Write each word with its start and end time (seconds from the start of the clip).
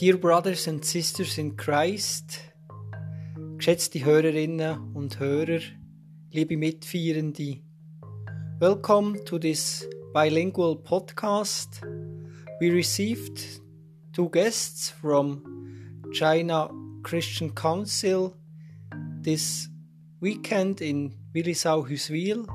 Dear 0.00 0.16
Brothers 0.16 0.66
and 0.66 0.82
Sisters 0.82 1.36
in 1.36 1.58
Christ, 1.58 2.40
geschätzte 3.58 4.02
Hörerinnen 4.02 4.94
und 4.94 5.20
Hörer, 5.20 5.60
liebe 6.30 6.56
Mitfeierende, 6.56 7.60
welcome 8.58 9.22
to 9.26 9.38
this 9.38 9.86
bilingual 10.14 10.76
podcast. 10.76 11.82
We 12.62 12.70
received 12.70 13.60
two 14.14 14.30
guests 14.30 14.88
from 14.88 15.42
China 16.14 16.70
Christian 17.02 17.54
Council 17.54 18.38
this 19.20 19.68
weekend 20.22 20.80
in 20.80 21.14
Willisau 21.34 21.86
Huswil, 21.86 22.46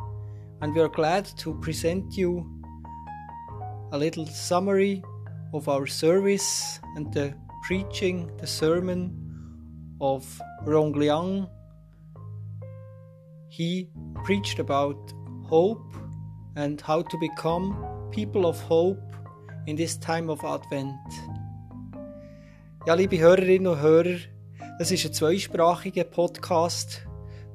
and 0.62 0.74
we 0.74 0.82
are 0.82 0.90
glad 0.90 1.28
to 1.38 1.54
present 1.60 2.18
you 2.18 2.44
a 3.92 3.98
little 4.00 4.26
summary 4.26 5.04
of 5.54 5.68
our 5.68 5.88
service 5.88 6.80
and 6.96 7.14
the 7.14 7.34
preaching, 7.66 8.30
the 8.38 8.48
sermon 8.48 9.12
of 10.02 10.26
Rong 10.64 10.94
Liang. 10.94 11.48
He 13.50 13.90
preached 14.24 14.60
about 14.60 15.14
hope 15.44 15.96
and 16.56 16.82
how 16.82 17.02
to 17.02 17.18
become 17.18 18.10
people 18.12 18.46
of 18.46 18.60
hope 18.62 19.02
in 19.68 19.76
this 19.76 19.98
time 19.98 20.30
of 20.30 20.44
Advent. 20.44 20.96
Ja, 22.86 22.94
liebe 22.94 23.18
Hörerinnen 23.18 23.68
und 23.68 23.82
Hörer, 23.82 24.18
das 24.78 24.92
ist 24.92 25.06
ein 25.06 25.14
zweisprachiger 25.14 26.04
Podcast. 26.04 27.02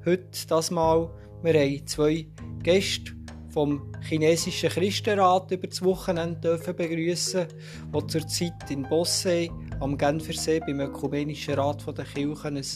Heute 0.05 0.47
das 0.49 0.71
Mal, 0.71 1.11
wir 1.43 1.55
haben 1.55 1.87
zwei 1.87 2.27
Gäste 2.63 3.20
vom 3.53 3.93
chinesischen 4.03 4.71
Christenrat 4.71 5.51
über 5.51 5.67
das 5.67 5.83
Wochenende 5.83 6.41
dürfen 6.41 6.77
begrüßen, 6.77 7.47
wo 7.93 8.01
zurzeit 8.03 8.71
in 8.71 8.83
Bossey 8.85 9.51
am 9.81 9.99
Genfersee 9.99 10.61
beim 10.61 10.81
Ökumenischen 10.81 11.55
Rat 11.55 11.85
der 11.87 12.05
Kirchen 12.05 12.57
ein 12.57 12.67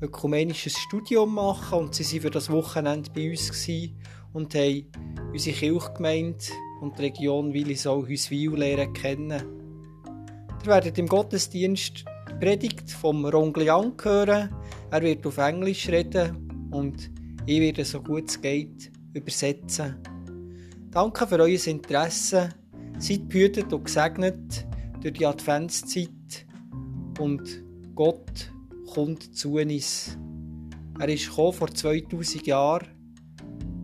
ökumenisches 0.00 0.76
Studium 0.78 1.34
machen 1.34 1.78
und 1.78 1.94
sie 1.94 2.04
waren 2.04 2.22
für 2.22 2.30
das 2.30 2.50
Wochenende 2.50 3.10
bei 3.14 3.30
uns 3.30 3.68
und 4.32 4.54
haben 4.54 4.86
unsere 5.32 5.56
Kirchgemeinde 5.56 6.44
und 6.80 6.98
die 6.98 7.02
Region 7.02 7.52
Willisau-Hüswil 7.52 8.92
kennen. 8.92 9.42
Ihr 10.62 10.66
werdet 10.66 10.98
im 10.98 11.06
Gottesdienst 11.06 12.04
die 12.30 12.44
Predigt 12.44 12.90
vom 12.90 13.24
Rongliang 13.24 13.94
hören. 14.02 14.50
Er 14.90 15.02
wird 15.02 15.26
auf 15.26 15.38
Englisch 15.38 15.88
reden 15.88 16.68
und 16.70 17.10
ich 17.46 17.60
werde 17.60 17.84
so 17.84 18.02
gut 18.02 18.28
es 18.28 18.40
geht 18.40 18.95
übersetzen. 19.16 19.96
Danke 20.90 21.26
für 21.26 21.40
euer 21.40 21.66
Interesse. 21.66 22.50
Seid 22.98 23.28
behütet 23.28 23.72
und 23.72 23.84
gesegnet 23.84 24.66
durch 25.00 25.14
die 25.14 25.26
Adventszeit 25.26 26.46
und 27.18 27.62
Gott 27.94 28.52
kommt 28.86 29.36
zu 29.36 29.54
uns. 29.54 30.16
Er 30.98 31.08
ist 31.08 31.26
vor 31.26 31.52
2000 31.52 32.46
Jahren, 32.46 32.86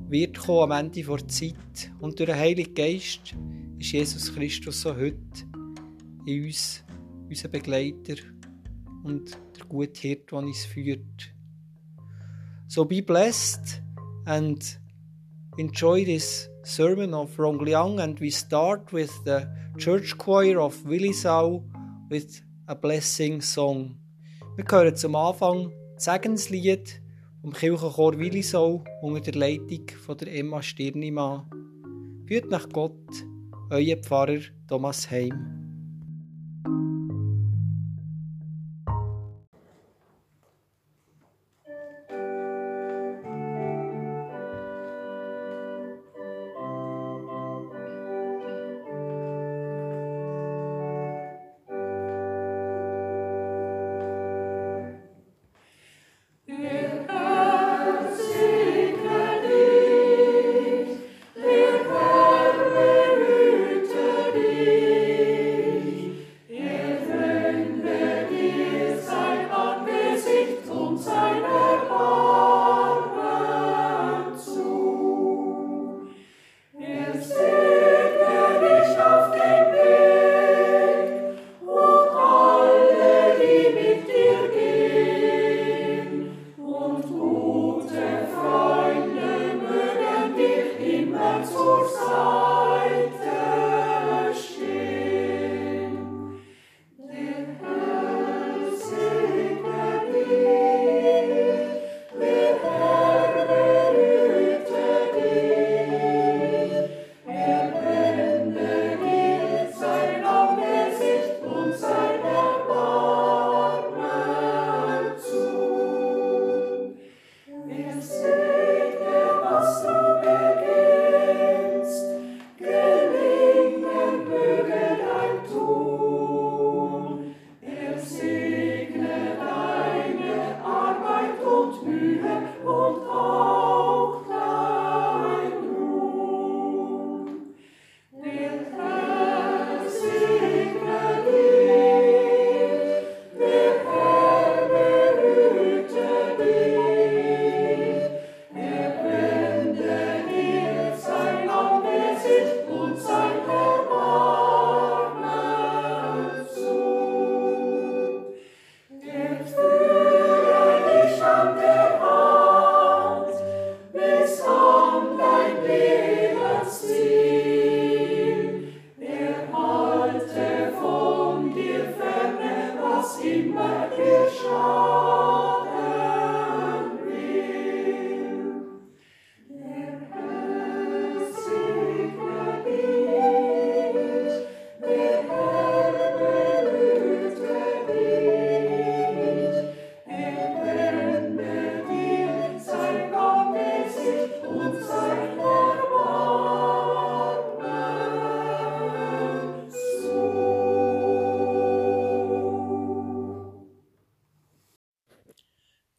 wird 0.09 0.39
kommen 0.39 0.73
am 0.73 0.87
Ende 0.87 1.03
der 1.03 1.29
Zeit 1.29 1.93
und 2.01 2.19
durch 2.19 2.31
den 2.31 2.39
Heiligen 2.39 2.75
Geist 2.75 3.35
ist 3.79 3.93
Jesus 3.93 4.35
Christus 4.35 4.81
so 4.81 4.97
heute 4.97 5.19
in 6.25 6.45
uns, 6.45 6.85
unser 7.29 7.49
Begleiter 7.49 8.15
und 9.05 9.37
der 9.59 9.67
gute 9.69 10.01
Hirt, 10.01 10.31
der 10.31 10.39
uns 10.39 10.65
führt. 10.65 11.35
So 12.69 12.87
be 12.87 13.03
blessed 13.03 13.83
and 14.25 14.82
enjoy 15.59 16.05
this 16.05 16.49
sermon 16.65 17.13
of 17.13 17.37
Rongliang 17.37 18.01
and 18.01 18.19
we 18.21 18.31
start 18.31 18.93
with 18.93 19.13
the 19.25 19.47
church 19.77 20.17
choir 20.17 20.61
of 20.61 20.75
Willisau 20.85 21.63
with 22.09 22.43
a 22.69 22.75
blessing 22.75 23.43
song. 23.43 23.99
Wir 24.57 24.65
hören 24.65 24.97
zum 24.97 25.15
Anfang 25.15 25.71
das 25.95 26.05
Segenslied 26.05 27.03
vom 27.43 27.53
Kirchenchor 27.53 28.19
Willisau 28.19 28.83
unter 29.03 29.21
der 29.21 29.35
Leitung 29.35 29.89
von 30.07 30.17
der 30.17 30.35
Emma 30.35 30.63
Stirnimann. 30.63 31.45
Führt 32.27 32.51
nach 32.51 32.69
Gott, 32.71 32.97
euer 33.71 33.97
Pfarrer 33.97 34.41
Thomas 34.69 35.11
Heim. 35.11 35.62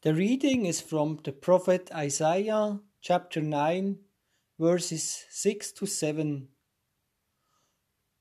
The 0.03 0.13
reading 0.13 0.65
is 0.65 0.81
from 0.81 1.21
the 1.23 1.31
prophet 1.31 1.89
Isaiah, 1.95 2.77
chapter 2.99 3.39
9, 3.39 3.99
verses 4.59 5.23
6 5.29 5.71
to 5.71 5.85
7. 5.85 6.49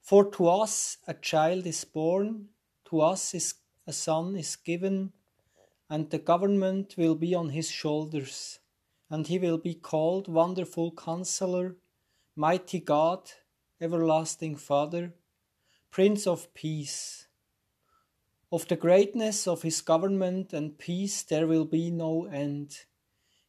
For 0.00 0.30
to 0.30 0.48
us 0.48 0.98
a 1.08 1.14
child 1.14 1.66
is 1.66 1.84
born, 1.84 2.50
to 2.84 3.00
us 3.00 3.34
is 3.34 3.54
a 3.84 3.92
son 3.92 4.36
is 4.36 4.54
given, 4.54 5.10
and 5.90 6.08
the 6.08 6.20
government 6.20 6.94
will 6.96 7.16
be 7.16 7.34
on 7.34 7.48
his 7.48 7.68
shoulders, 7.68 8.60
and 9.10 9.26
he 9.26 9.40
will 9.40 9.58
be 9.58 9.74
called 9.74 10.28
Wonderful 10.28 10.92
Counselor, 10.92 11.74
Mighty 12.36 12.78
God, 12.78 13.28
Everlasting 13.80 14.54
Father, 14.54 15.14
Prince 15.90 16.28
of 16.28 16.54
Peace. 16.54 17.26
Of 18.52 18.68
the 18.68 18.76
greatness 18.76 19.48
of 19.48 19.62
his 19.62 19.80
government 19.80 20.52
and 20.52 20.78
peace 20.78 21.22
there 21.22 21.46
will 21.46 21.64
be 21.64 21.90
no 21.90 22.26
end. 22.26 22.76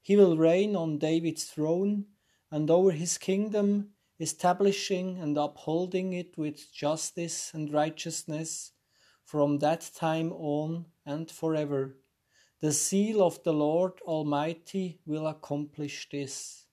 He 0.02 0.16
will 0.16 0.38
reign 0.38 0.78
on 0.78 0.98
David's 0.98 1.44
throne 1.44 2.06
and 2.50 2.72
over 2.72 2.92
his 2.92 3.18
kingdom, 3.18 3.90
establishing 4.18 5.20
and 5.20 5.38
upholding 5.38 6.14
it 6.14 6.38
with 6.38 6.72
justice 6.72 7.52
and 7.54 7.74
righteousness 7.74 8.72
from 9.26 9.60
that 9.60 9.92
time 9.94 10.32
on 10.32 10.86
and 11.06 11.30
forever. 11.30 11.98
The 12.62 12.72
seal 12.72 13.22
of 13.22 13.44
the 13.44 13.52
Lord 13.52 14.00
Almighty 14.04 15.02
will 15.06 15.28
accomplish 15.28 16.08
this. 16.10 16.66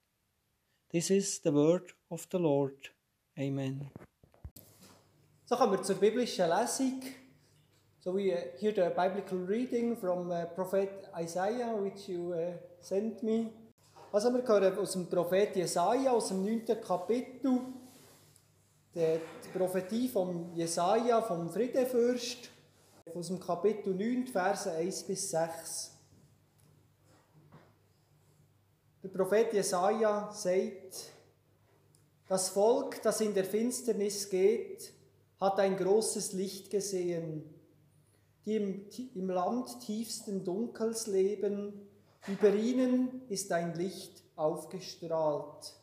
This 0.92 1.10
is 1.10 1.40
the 1.40 1.50
word 1.50 1.90
of 2.12 2.28
the 2.30 2.38
Lord. 2.38 2.90
Amen. 3.36 3.90
So 5.46 5.56
kommen 5.56 5.72
wir 5.72 5.82
zur 5.82 5.96
biblischen 5.96 6.48
Lesung. 6.48 7.02
So 8.02 8.12
we 8.12 8.32
uh, 8.32 8.38
hear 8.58 8.72
the 8.72 8.94
biblical 8.96 9.36
reading 9.36 9.94
from 9.94 10.32
uh, 10.32 10.46
Prophet 10.54 11.06
Isaiah, 11.20 11.76
which 11.76 12.08
you 12.08 12.32
uh, 12.32 12.52
sent 12.80 13.22
me. 13.22 13.52
Also 14.10 14.30
wir 14.30 14.42
hören 14.42 14.78
aus 14.78 14.92
dem 14.92 15.06
Prophet 15.06 15.54
Jesaja, 15.54 16.10
aus 16.10 16.28
dem 16.28 16.42
9. 16.42 16.80
Kapitel, 16.80 17.60
die, 18.94 19.20
Prophetie 19.52 20.08
von 20.08 20.50
Jesaja, 20.56 21.20
vom 21.20 21.50
Friedefürst, 21.50 22.48
aus 23.14 23.26
dem 23.26 23.38
Kapitel 23.38 23.94
9, 23.94 24.28
Verse 24.28 24.72
1 24.72 25.02
bis 25.02 25.30
6. 25.30 25.90
Der 29.02 29.08
Prophet 29.10 29.52
Jesaja 29.52 30.32
sagt, 30.32 31.12
das 32.28 32.48
Volk, 32.48 33.02
das 33.02 33.20
in 33.20 33.34
der 33.34 33.44
Finsternis 33.44 34.30
geht, 34.30 34.90
hat 35.38 35.58
ein 35.58 35.76
großes 35.76 36.32
Licht 36.32 36.70
gesehen 36.70 37.59
die 38.44 38.56
im, 38.56 38.86
im 39.14 39.30
Land 39.30 39.80
tiefsten 39.80 40.44
Dunkels 40.44 41.06
leben, 41.06 41.88
über 42.26 42.52
ihnen 42.52 43.22
ist 43.28 43.50
ein 43.52 43.74
Licht 43.74 44.22
aufgestrahlt. 44.36 45.74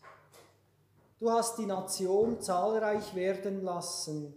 Du 1.20 1.32
hast 1.32 1.58
die 1.58 1.66
Nation 1.66 2.40
zahlreich 2.42 3.16
werden 3.16 3.64
lassen, 3.64 4.36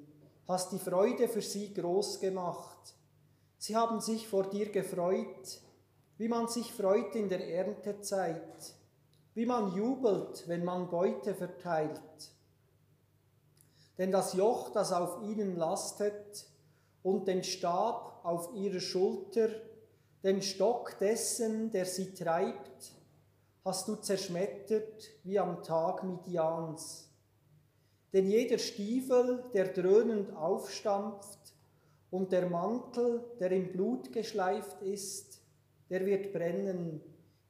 hast 0.48 0.72
die 0.72 0.78
Freude 0.78 1.28
für 1.28 1.42
sie 1.42 1.74
groß 1.74 2.20
gemacht. 2.20 2.94
Sie 3.58 3.76
haben 3.76 4.00
sich 4.00 4.26
vor 4.26 4.48
dir 4.48 4.70
gefreut, 4.70 5.60
wie 6.16 6.28
man 6.28 6.48
sich 6.48 6.72
freut 6.72 7.14
in 7.14 7.28
der 7.28 7.46
Erntezeit, 7.46 8.74
wie 9.34 9.44
man 9.44 9.74
jubelt, 9.74 10.48
wenn 10.48 10.64
man 10.64 10.88
Beute 10.88 11.34
verteilt. 11.34 12.00
Denn 13.98 14.10
das 14.10 14.32
Joch, 14.32 14.70
das 14.70 14.92
auf 14.92 15.22
ihnen 15.22 15.56
lastet, 15.56 16.46
und 17.02 17.28
den 17.28 17.44
Stab 17.44 18.09
auf 18.24 18.54
ihrer 18.54 18.80
Schulter, 18.80 19.48
den 20.22 20.42
Stock 20.42 20.98
dessen, 20.98 21.70
der 21.70 21.86
sie 21.86 22.12
treibt, 22.14 22.92
hast 23.64 23.88
du 23.88 23.96
zerschmettert 23.96 25.10
wie 25.24 25.38
am 25.38 25.62
Tag 25.62 26.04
Midians. 26.04 27.08
Denn 28.12 28.26
jeder 28.26 28.58
Stiefel, 28.58 29.44
der 29.54 29.68
dröhnend 29.68 30.34
aufstampft, 30.36 31.38
und 32.10 32.32
der 32.32 32.48
Mantel, 32.48 33.24
der 33.38 33.52
im 33.52 33.72
Blut 33.72 34.12
geschleift 34.12 34.82
ist, 34.82 35.40
der 35.88 36.04
wird 36.04 36.32
brennen, 36.32 37.00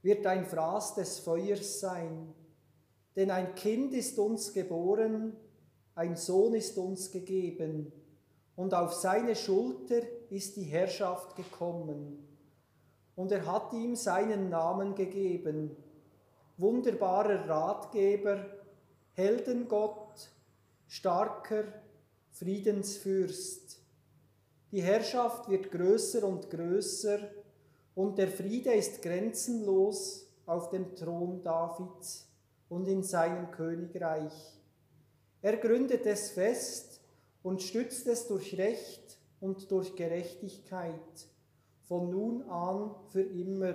wird 0.02 0.26
ein 0.26 0.44
Fraß 0.44 0.94
des 0.94 1.19
Feuers 1.19 1.81
sein. 1.81 2.32
Denn 3.16 3.31
ein 3.31 3.55
Kind 3.55 3.93
ist 3.94 4.19
uns 4.19 4.52
geboren, 4.52 5.37
ein 5.94 6.16
Sohn 6.16 6.55
ist 6.55 6.78
uns 6.78 7.11
gegeben, 7.11 7.93
und 8.61 8.75
auf 8.75 8.93
seine 8.93 9.35
Schulter 9.35 10.03
ist 10.29 10.55
die 10.57 10.65
Herrschaft 10.65 11.35
gekommen. 11.35 12.29
Und 13.17 13.33
er 13.33 13.47
hat 13.47 13.73
ihm 13.73 13.97
seinen 13.97 14.51
Namen 14.51 14.95
gegeben, 14.95 15.75
wunderbarer 16.59 17.49
Ratgeber, 17.49 18.45
Heldengott, 19.15 20.29
starker 20.89 21.65
Friedensfürst. 22.33 23.81
Die 24.73 24.83
Herrschaft 24.83 25.49
wird 25.49 25.71
größer 25.71 26.23
und 26.23 26.51
größer 26.51 27.19
und 27.95 28.19
der 28.19 28.29
Friede 28.29 28.75
ist 28.75 29.01
grenzenlos 29.01 30.27
auf 30.45 30.69
dem 30.69 30.95
Thron 30.97 31.43
Davids 31.43 32.29
und 32.69 32.87
in 32.89 33.05
seinem 33.05 33.51
Königreich. 33.53 34.35
Er 35.41 35.57
gründet 35.57 36.05
es 36.05 36.33
fest 36.33 36.89
und 37.42 37.62
stützt 37.62 38.06
es 38.06 38.28
durch 38.28 38.56
Recht 38.58 39.19
und 39.40 39.70
durch 39.70 39.96
Gerechtigkeit, 39.96 41.28
von 41.82 42.10
nun 42.10 42.42
an 42.48 42.94
für 43.08 43.22
immer. 43.22 43.75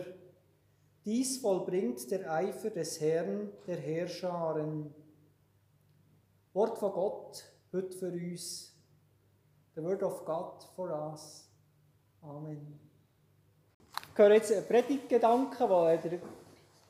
Dies 1.04 1.38
vollbringt 1.38 2.10
der 2.12 2.32
Eifer 2.32 2.70
des 2.70 3.02
Herrn, 3.02 3.52
der 3.68 3.78
Herrscharen. 3.78 4.94
Wort 6.54 6.78
von 6.78 6.94
Gott 6.94 7.44
heute 7.74 7.98
für 7.98 8.12
uns. 8.12 8.74
The 9.76 9.84
word 9.84 10.02
of 10.04 10.24
God 10.24 10.64
for 10.76 10.90
us. 10.90 11.50
Amen. 12.22 12.80
Ich 14.14 14.18
höre 14.18 14.36
jetzt 14.36 14.54
einen 14.54 14.66
Predigtgedanken, 14.66 15.68
den 15.68 16.12
der, 16.12 16.20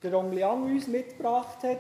der 0.04 0.20
Ongliang 0.20 0.64
uns 0.64 0.86
mitgebracht 0.88 1.64
hat. 1.64 1.80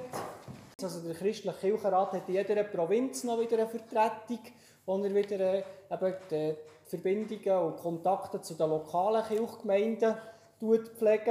Also 0.81 1.01
der 1.01 1.13
christliche 1.13 1.55
Kirchenrat 1.55 2.13
hat 2.13 2.27
in 2.27 2.33
jeder 2.33 2.63
Provinz 2.63 3.23
noch 3.23 3.39
wieder 3.39 3.59
eine 3.59 3.67
Vertretung 3.67 4.39
wo 4.85 4.97
er 4.97 5.15
wieder 5.15 5.39
äh, 5.39 5.63
eben 5.91 6.13
die 6.29 6.55
Verbindungen 6.85 7.57
und 7.65 7.77
Kontakte 7.77 8.41
zu 8.41 8.53
den 8.53 8.69
lokalen 8.69 9.23
Kirchgemeinden 9.23 10.15
pflegt. 10.59 11.29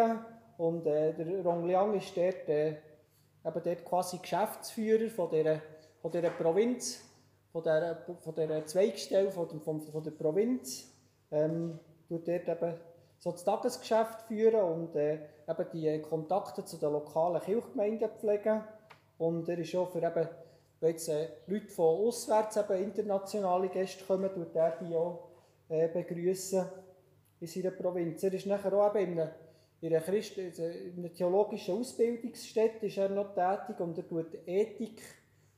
Und 0.57 0.87
äh, 0.87 1.13
der 1.13 1.43
Rong 1.43 1.67
Liang 1.67 1.95
ist 1.95 2.17
dort, 2.17 2.49
äh, 2.49 2.77
eben 3.45 3.63
dort 3.65 3.85
quasi 3.85 4.19
Geschäftsführer 4.19 5.09
von 5.11 5.31
dieser, 5.31 5.61
von 6.01 6.11
dieser 6.11 6.31
Provinz, 6.31 7.01
von 7.53 7.63
dieser, 7.63 7.97
von 8.21 8.35
dieser 8.35 8.67
Zweigstelle 8.67 9.31
von, 9.31 9.49
von, 9.61 9.81
von 9.81 10.03
der 10.03 10.11
Provinz. 10.13 10.93
Ähm, 11.31 11.79
tut 12.09 12.29
dort 12.29 12.49
eben 12.49 12.75
so 13.19 13.33
das 13.33 13.45
Tagesgeschäft 13.45 14.23
führen 14.23 14.63
und 14.63 14.97
äh, 14.97 15.15
eben 15.49 15.67
die 15.73 16.03
Kontakte 16.03 16.65
zu 16.65 16.77
den 16.77 16.93
lokalen 16.93 17.41
Kirchgemeinden 17.41 18.11
pflegen. 18.11 18.63
Und 19.19 19.49
er 19.49 19.59
ist 19.59 19.75
auch 19.75 19.91
für 19.91 20.03
eben 20.03 20.29
wenn 20.85 20.91
jetzt 20.91 21.09
äh, 21.09 21.29
Leute 21.47 21.69
von 21.69 22.07
auswärts, 22.07 22.59
eben 22.59 22.85
internationale 22.85 23.71
Gäste 23.71 24.05
kommen, 24.05 24.31
tut 24.33 24.55
er 24.55 24.77
die 24.77 24.95
auch 24.95 25.31
äh, 25.71 25.89
begrüßen 25.89 26.63
in 27.41 27.47
seiner 27.47 27.71
Provinz. 27.71 28.23
Er 28.23 28.35
ist 28.35 28.45
nachher 28.45 28.73
auch 28.75 28.95
eben 28.95 29.13
in 29.13 29.21
einer, 29.21 29.35
in 29.81 29.95
einer, 29.95 30.05
Christ 30.05 30.37
in 30.37 30.99
einer 30.99 31.13
theologischen 31.13 31.79
Ausbildungsstätte 31.79 32.85
ist 32.85 32.99
er 32.99 33.09
noch 33.09 33.35
tätig 33.35 33.81
und 33.81 33.97
er 33.97 34.07
tut 34.07 34.27
Ethik, 34.47 35.01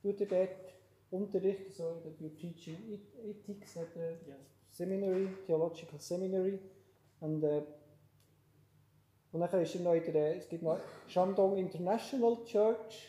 tut 0.01 0.21
er 0.21 0.27
dort 0.27 0.75
unterrichten, 1.11 1.73
so 1.73 2.03
der 2.21 2.37
Teaching 2.37 3.01
Ethics 3.25 3.77
at 3.79 3.89
the 3.95 4.29
yes. 4.29 4.37
Seminary, 4.71 5.29
Theological 5.45 5.99
Seminary. 5.99 6.61
Und, 7.19 7.43
äh, 7.43 7.63
und 9.33 9.41
dann 9.41 9.61
ist 9.61 9.75
er 9.75 9.81
noch 9.81 9.95
in 9.95 10.13
der, 10.13 10.37
es 10.37 10.49
gibt 10.49 10.63
noch 10.63 10.79
Shandong 11.09 11.57
International 11.57 12.45
Church. 12.45 13.09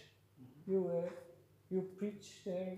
Mhm. 0.66 1.27
You, 1.70 1.82
preach 1.98 2.44
there? 2.46 2.78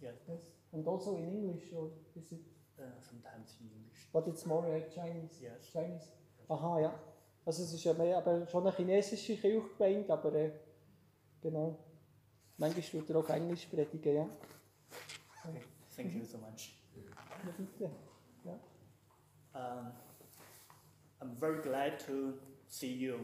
Yes. 0.00 0.14
yes. 0.28 0.42
And 0.72 0.86
also 0.86 1.16
in 1.16 1.24
English, 1.24 1.72
or 1.74 1.90
is 2.14 2.32
it? 2.32 2.40
Uh, 2.78 2.84
sometimes 3.00 3.56
in 3.60 3.66
English. 3.66 4.06
But 4.12 4.28
it's 4.28 4.46
more 4.46 4.64
uh, 4.66 4.80
Chinese? 4.94 5.40
Yes. 5.42 5.66
Chinese? 5.72 6.12
Aha, 6.48 6.80
ja. 6.80 6.94
Also 7.44 7.62
es 7.62 7.72
ist 7.72 7.84
ja 7.84 7.94
mehr, 7.94 8.18
aber 8.18 8.46
schon 8.46 8.66
eine 8.66 8.76
chinesische 8.76 9.36
Kirche 9.36 10.12
aber 10.12 10.34
äh, 10.34 10.52
genau. 11.40 11.78
Manchmal 12.58 12.92
wird 12.92 13.10
er 13.10 13.16
auch 13.16 13.28
Englisch 13.30 13.66
predigen, 13.66 14.14
ja. 14.14 14.28
Okay. 15.44 15.62
Thank 15.96 16.14
you 16.14 16.24
so 16.24 16.38
much. 16.38 16.76
Ja, 16.94 17.52
bitte. 17.56 17.90
Ja. 18.44 18.60
Um, 19.54 19.92
I'm 21.20 21.36
very 21.36 21.62
glad 21.62 21.98
to 22.06 22.34
see 22.66 22.92
you. 22.92 23.16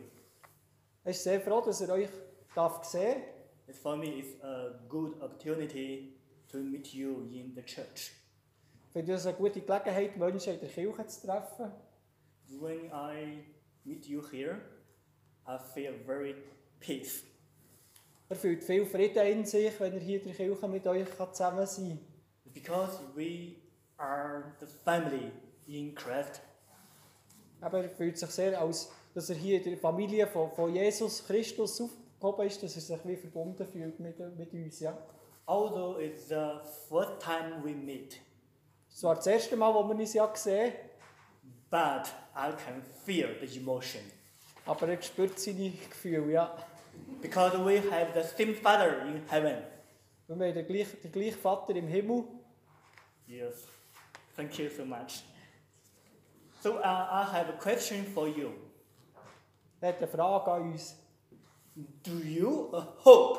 Ich 1.00 1.04
bin 1.04 1.12
sehr 1.12 1.40
froh, 1.40 1.61
dass 1.61 1.80
er 1.83 1.92
euch 1.92 2.09
darf 2.54 2.83
sehen 2.85 3.23
It 3.66 3.76
for 3.76 3.97
me 3.97 4.21
is 4.21 4.35
a 4.42 4.73
good 4.88 5.14
opportunity 5.23 6.14
to 6.50 6.59
meet 6.59 6.92
you 6.92 7.28
in 7.33 7.54
the 7.54 7.62
church. 7.62 8.12
Ich 8.87 8.92
finde 8.92 9.14
es 9.14 9.26
eine 9.26 9.37
gute 9.37 9.61
Gelegenheit, 9.61 10.16
Menschen 10.16 10.54
in 10.54 10.61
der 10.61 10.68
Kirche 10.68 11.06
zu 11.06 11.26
treffen. 11.26 11.73
When 12.61 12.90
I 12.92 13.44
meet 13.85 14.06
you 14.06 14.23
here, 14.30 14.61
I 15.47 15.59
feel 15.59 15.94
very 16.06 16.35
peace. 16.78 17.25
Er 18.28 18.37
fühlt 18.37 18.62
viel 18.62 18.87
Frieden 18.87 19.26
in 19.26 19.44
sich, 19.44 19.78
wenn 19.80 19.94
er 19.94 20.00
hier 20.00 20.18
in 20.21 20.26
der 20.26 20.35
Kirche 20.35 20.68
mit 20.68 20.87
euch 20.87 21.09
zusammen 21.33 21.66
sein 21.66 21.88
kann. 21.88 22.52
Because 22.52 22.99
we 23.14 23.56
are 23.97 24.54
the 24.61 24.66
family 24.85 25.33
in 25.66 25.94
Christ. 25.94 26.40
Aber 27.61 27.83
er 27.83 27.90
fühlt 27.90 28.18
sich 28.18 28.30
sehr, 28.30 28.61
als 28.61 28.90
dass 29.14 29.30
er 29.30 29.37
hier 29.37 29.56
in 29.56 29.64
der 29.64 29.78
Familie 29.78 30.26
von, 30.26 30.50
von 30.52 30.75
Jesus 30.75 31.26
Christus 31.26 31.83
aufgehoben 32.25 32.47
ist, 32.47 32.62
dass 32.62 32.75
er 32.76 32.83
sich 32.83 33.07
wie 33.07 33.16
verbunden 33.16 33.66
fühlt 33.66 34.00
mit, 34.00 34.19
mit 34.37 34.52
uns. 34.52 34.81
Ja. 34.81 34.97
Although 35.47 35.99
it's 36.00 36.28
the 36.28 36.59
first 36.88 37.21
time 37.21 37.62
we 37.62 37.75
meet, 37.75 38.21
Es 38.90 39.02
war 39.02 39.16
das 39.16 39.26
erste 39.26 39.57
Mal, 39.57 39.75
wo 39.75 39.83
wir 39.85 39.95
uns 39.97 40.14
ja 40.14 40.31
sehen, 40.35 40.73
but 41.71 42.07
I 42.35 42.50
can 42.64 42.83
feel 43.04 43.37
the 43.40 43.59
emotion. 43.59 44.02
aber 44.64 44.88
er 44.88 45.02
spürt 45.02 45.38
seine 45.38 45.71
Gefühle. 45.71 46.33
Ja. 46.33 46.57
Because 47.21 47.59
we 47.64 47.81
have 47.90 48.12
the 48.14 48.23
same 48.23 48.54
Father 48.54 49.02
in 49.07 49.23
heaven. 49.28 49.62
Und 50.28 50.38
wir 50.38 50.47
haben 50.47 50.54
den 50.54 50.66
gleichen, 50.66 51.00
den 51.02 51.12
gleichen 51.12 51.38
Vater 51.38 51.75
im 51.75 51.88
Himmel. 51.88 52.25
Yes. 53.26 53.66
Thank 54.37 54.59
you 54.59 54.69
so 54.71 54.85
much. 54.85 55.25
So 56.62 56.78
uh, 56.78 56.83
I 56.83 57.25
have 57.31 57.49
a 57.50 57.59
question 57.61 58.07
for 58.07 58.26
you. 58.26 58.52
Er 59.81 59.88
hat 59.90 59.99
eine 59.99 60.09
Frage 60.09 60.50
an 60.50 60.73
uns. 60.73 60.97
Do 61.76 62.12
you 62.19 62.71
hope 63.04 63.38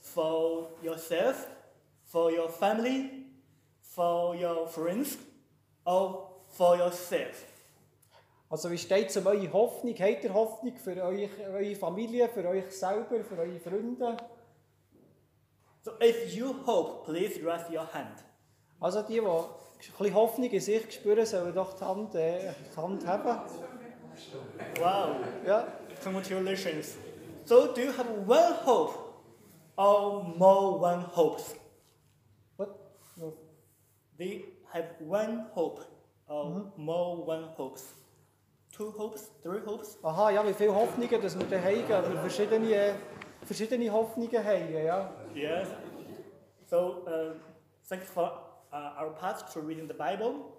for 0.00 0.68
yourself, 0.82 1.46
for 2.04 2.30
your 2.30 2.48
family, 2.50 3.26
for 3.80 4.34
your 4.36 4.66
friends, 4.68 5.16
or 5.86 6.28
for 6.48 6.76
yourself? 6.76 7.46
Also 8.50 8.70
wie 8.70 8.78
steht 8.78 9.08
es 9.10 9.16
um 9.16 9.26
eure 9.26 9.50
Hoffnung? 9.52 9.94
Habt 9.98 10.24
ihr 10.24 10.34
Hoffnung 10.34 10.76
für 10.76 11.02
euch, 11.04 11.30
eure 11.40 11.74
Familie, 11.76 12.28
für 12.28 12.46
euch 12.48 12.70
selber, 12.72 13.22
für 13.24 13.38
eure 13.38 13.60
Freunde? 13.60 14.16
So 15.82 15.92
if 16.02 16.34
you 16.34 16.52
hope, 16.66 17.04
please 17.10 17.40
raise 17.42 17.70
your 17.72 17.86
hand. 17.94 18.22
Also 18.80 19.02
die, 19.02 19.14
die 19.14 19.20
ein 19.20 19.44
bisschen 19.98 20.14
Hoffnung 20.14 20.50
in 20.50 20.60
sich 20.60 20.92
spüren, 20.92 21.24
sollen 21.24 21.54
doch 21.54 21.72
die 21.74 21.84
Hand, 21.84 22.14
äh, 22.14 22.52
die 22.72 22.76
Hand 22.76 23.06
haben. 23.06 23.40
Wow, 24.80 25.16
Ja. 25.46 25.66
congratulations. 26.02 26.96
So 27.50 27.74
do 27.74 27.80
you 27.80 27.90
have 27.90 28.06
one 28.06 28.52
hope 28.62 28.94
or 29.76 30.22
more 30.38 30.78
one 30.78 31.00
hopes? 31.00 31.52
What? 32.54 32.70
They 34.16 34.44
have 34.72 34.86
one 35.00 35.46
hope 35.50 35.80
or 36.28 36.70
more 36.76 37.26
one 37.26 37.48
hopes. 37.56 37.82
Two 38.70 38.92
hopes, 38.92 39.30
three 39.42 39.58
hopes? 39.66 39.98
Aha, 40.04 40.30
ja, 40.30 40.46
wie 40.46 40.54
viele 40.54 40.72
Hoffnungen, 40.72 41.20
dass 41.20 41.36
wir 41.36 41.44
daheim 41.46 41.84
gehen, 41.88 42.12
wir 42.12 42.20
verschiedene, 42.20 42.94
verschiedene 43.44 43.90
Hoffnungen 43.90 44.44
haben, 44.44 44.72
ja. 44.72 45.10
Yes. 45.34 45.66
So 46.68 47.02
uh, 47.04 47.34
thanks 47.88 48.08
for 48.08 48.30
uh, 48.72 49.02
our 49.02 49.10
path 49.10 49.52
to 49.54 49.60
reading 49.60 49.88
the 49.88 49.94
Bible. 49.94 50.52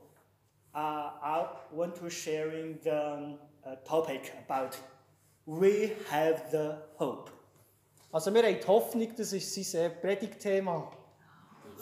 Uh, 0.75 1.11
I 1.23 1.45
want 1.71 1.95
to 2.01 2.09
sharing 2.09 2.79
the 2.83 3.13
um, 3.13 3.39
topic 3.85 4.33
about 4.45 4.77
we 5.45 5.93
have 6.09 6.51
the 6.51 6.77
hope. 6.97 7.31
Also 8.13 8.33
wir 8.33 8.43
haben 8.43 8.59
die 8.59 8.67
Hoffnung, 8.67 9.15
das 9.15 9.33
ist 9.33 9.71
sein 9.71 9.81
äh, 9.83 9.89
Predigtthema. 9.89 10.91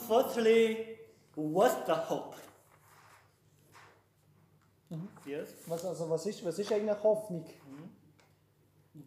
Firstly, 0.07 0.97
what's 1.35 1.85
the 1.87 1.93
hope? 1.93 2.35
Yes. 5.25 5.49
Was, 5.67 5.85
also 5.85 6.09
was 6.09 6.25
ist, 6.25 6.43
was 6.43 6.57
ist 6.57 6.71
eigentlich 6.71 7.03
Hoffnung? 7.03 7.45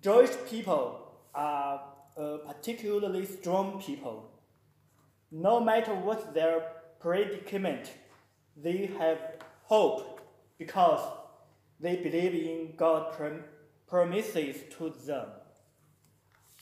Jewish 0.00 0.30
people 0.48 0.98
are 1.32 1.80
uh, 2.16 2.38
particularly 2.38 3.26
strong 3.26 3.78
people. 3.80 4.30
No 5.30 5.60
matter 5.60 5.94
what 5.94 6.34
their 6.34 6.62
predicament, 7.00 7.90
they 8.56 8.90
have 8.98 9.18
hope 9.64 10.20
because 10.58 11.00
they 11.80 11.96
believe 11.96 12.34
in 12.34 12.76
God's 12.76 13.16
promises 13.92 14.70
to 14.70 14.88
them. 14.88 15.26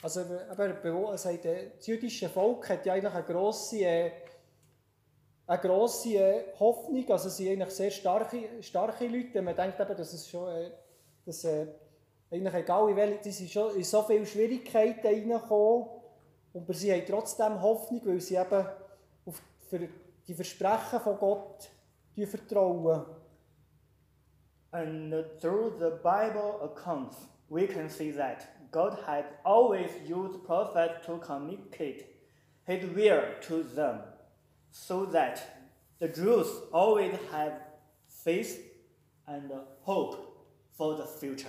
Also 0.02 0.25
aber 0.50 0.84
äh, 0.84 1.38
das 1.76 1.87
jüdische 1.87 2.28
Volk 2.28 2.68
hat 2.68 2.84
ja 2.84 2.94
eigentlich 2.94 3.14
eine 3.14 3.22
grosse, 3.22 3.76
äh, 3.76 4.10
eine 5.46 5.60
grosse 5.60 6.14
äh, 6.16 6.44
Hoffnung, 6.58 7.08
also 7.08 7.28
sie 7.28 7.44
sind 7.44 7.52
eigentlich 7.52 7.75
sehr 7.75 7.90
starke, 7.90 8.62
starke 8.62 9.06
Leute. 9.06 9.42
Man 9.42 9.54
denkt 9.54 9.78
eben, 9.78 9.96
dass 9.96 10.12
es 10.12 10.28
schon, 10.28 10.49
äh, 10.49 10.70
dass, 11.25 11.46
eigentlich 12.32 12.54
egal 12.54 12.90
in 12.90 12.96
welche, 12.96 13.22
die 13.22 13.30
sind 13.30 13.50
schon 13.50 13.76
in 13.76 13.84
so 13.84 14.02
viele 14.02 14.26
Schwierigkeiten 14.26 15.06
reingekommen, 15.06 15.88
aber 16.54 16.75
sie 16.75 16.92
haben 16.92 17.04
trotzdem 17.06 17.60
Hoffnung, 17.60 18.00
weil 18.06 18.20
sie 18.20 18.37
eben 18.37 18.66
auf 19.26 19.42
die 20.26 20.34
Versprechen 20.34 21.00
von 21.00 21.18
Gott 21.18 21.68
vertrauen. 22.26 23.04
And 24.73 25.12
through 25.41 25.75
the 25.79 25.99
Bible 26.03 26.61
accounts, 26.62 27.17
we 27.49 27.67
can 27.67 27.89
see 27.89 28.12
that 28.12 28.71
God 28.71 28.97
has 29.07 29.25
always 29.45 29.91
used 30.07 30.45
prophets 30.45 31.05
to 31.07 31.19
communicate 31.19 32.07
His 32.67 32.85
will 32.95 33.23
to 33.49 33.62
them, 33.65 33.99
so 34.71 35.07
that 35.07 35.67
the 35.99 36.09
Jews 36.09 36.47
always 36.73 37.15
have 37.33 37.55
faith 38.07 38.65
and 39.27 39.50
hope 39.83 40.47
for 40.77 40.97
the 40.97 41.05
future. 41.05 41.49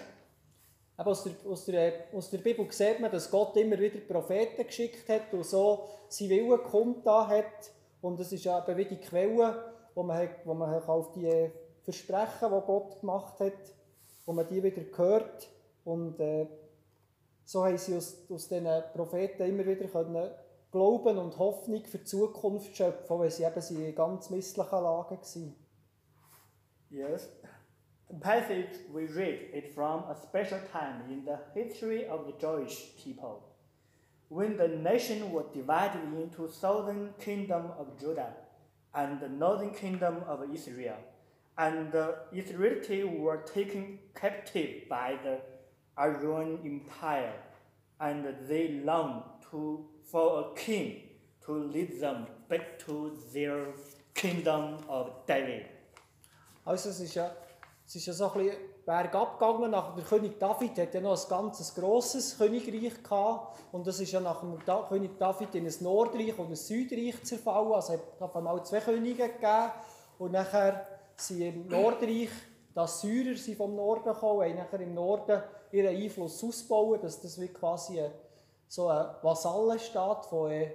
Eben 0.99 1.09
aus, 1.09 1.23
der, 1.23 1.33
aus, 1.47 1.65
der, 1.65 1.93
aus 2.13 2.29
der 2.29 2.37
Bibel 2.39 2.71
sieht 2.71 2.99
man, 2.99 3.11
dass 3.11 3.29
Gott 3.29 3.55
immer 3.57 3.79
wieder 3.79 3.99
Propheten 3.99 4.65
geschickt 4.65 5.07
hat 5.09 5.33
und 5.33 5.45
so 5.45 5.89
sein 6.09 6.29
Willen 6.29 6.63
kundgetan 6.63 7.27
hat. 7.27 7.71
Und 8.01 8.19
es 8.19 8.31
ist 8.31 8.45
eben 8.45 8.77
wie 8.77 8.85
die 8.85 8.99
Quelle, 8.99 9.73
wo 9.95 10.03
man, 10.03 10.17
hat, 10.17 10.45
wo 10.45 10.53
man 10.53 10.73
auf 10.83 11.11
die 11.13 11.49
Versprechen, 11.83 12.49
die 12.49 12.65
Gott 12.65 12.99
gemacht 12.99 13.39
hat, 13.39 13.73
wo 14.25 14.33
man 14.33 14.47
die 14.47 14.63
wieder 14.63 14.81
hört. 14.97 15.49
Und 15.83 16.19
äh, 16.19 16.47
so 17.43 17.65
haben 17.65 17.77
sie 17.77 17.95
aus, 17.95 18.17
aus 18.29 18.47
diesen 18.47 18.83
Propheten 18.93 19.43
immer 19.43 19.65
wieder 19.65 19.87
können 19.87 20.31
Glauben 20.71 21.17
und 21.17 21.37
Hoffnung 21.37 21.83
für 21.83 21.97
die 21.97 22.05
Zukunft 22.05 22.77
schöpfen, 22.77 23.19
weil 23.19 23.29
sie 23.29 23.43
eben 23.43 23.85
in 23.85 23.93
ganz 23.93 24.29
misslichen 24.29 24.71
Lagen 24.71 25.17
waren. 25.17 25.55
Yes. 26.89 27.29
The 28.09 28.17
passage 28.17 28.79
we 28.93 29.05
read 29.07 29.53
is 29.53 29.73
from 29.73 30.03
a 30.09 30.15
special 30.15 30.59
time 30.71 31.03
in 31.09 31.25
the 31.25 31.37
history 31.53 32.07
of 32.07 32.25
the 32.25 32.33
Jewish 32.37 32.95
people, 33.01 33.41
when 34.29 34.57
the 34.57 34.67
nation 34.67 35.31
was 35.31 35.45
divided 35.53 36.03
into 36.21 36.47
southern 36.47 37.13
kingdom 37.19 37.71
of 37.77 37.97
Judah 37.97 38.33
and 38.93 39.21
the 39.21 39.29
northern 39.29 39.71
kingdom 39.71 40.23
of 40.27 40.43
Israel, 40.53 40.97
and 41.57 41.91
the 41.91 42.15
Israelites 42.33 42.89
were 42.89 43.43
taken 43.45 43.99
captive 44.13 44.87
by 44.89 45.17
the 45.23 45.39
Assyrian 45.97 46.59
Empire, 46.63 47.33
and 47.99 48.25
they 48.47 48.81
longed 48.83 49.23
to 49.51 49.85
for 50.03 50.39
a 50.41 50.55
king 50.55 51.01
to 51.45 51.53
lead 51.53 51.99
them 51.99 52.27
back 52.49 52.79
to 52.79 53.17
their 53.33 53.67
kingdom 54.13 54.77
of 54.87 55.25
David. 55.25 55.65
Also 56.65 56.89
es 56.89 56.99
ist 56.99 57.15
ja, 57.15 57.31
es 57.85 57.95
ist 57.95 58.05
ja 58.05 58.13
so 58.13 58.31
ein 58.31 58.45
bisschen 58.45 58.57
bergab 58.85 59.39
gegangen. 59.39 59.71
Nach 59.71 59.95
der 59.95 60.03
König 60.03 60.39
David 60.39 60.77
hat 60.77 60.93
ja 60.93 61.01
noch 61.01 61.21
ein 61.21 61.29
ganzes 61.29 61.73
grosses 61.73 62.37
Königreich 62.37 63.01
gehabt. 63.01 63.59
Und 63.71 63.87
das 63.87 63.99
ist 63.99 64.11
ja 64.11 64.19
nach 64.19 64.41
dem 64.41 64.57
da 64.65 64.85
König 64.87 65.17
David 65.17 65.55
in 65.55 65.65
ein 65.65 65.73
Nordreich 65.79 66.37
und 66.37 66.49
ein 66.49 66.55
Südreich 66.55 67.23
zerfallen. 67.23 67.71
Also 67.71 67.93
es 67.93 67.99
hat 67.99 68.21
auf 68.21 68.35
einmal 68.35 68.63
zwei 68.63 68.79
Könige 68.79 69.27
gegeben. 69.29 69.71
Und 70.19 70.33
nachher 70.33 71.00
sind 71.27 71.41
im 71.41 71.67
Nordreich, 71.67 72.29
die 72.73 72.79
Assyrer 72.79 73.35
sind 73.35 73.57
vom 73.57 73.75
Norden 73.75 74.13
gekommen, 74.13 74.41
haben 74.41 74.55
nachher 74.55 74.79
im 74.79 74.93
Norden 74.93 75.41
ihren 75.71 75.95
Einfluss 75.95 76.43
ausbauen, 76.43 77.01
dass 77.01 77.21
das 77.21 77.39
wie 77.39 77.47
quasi 77.47 77.99
ein, 77.99 78.11
so 78.67 78.87
ein 78.87 79.07
Vasallenstaat 79.21 80.25
von, 80.25 80.51
äh, 80.51 80.71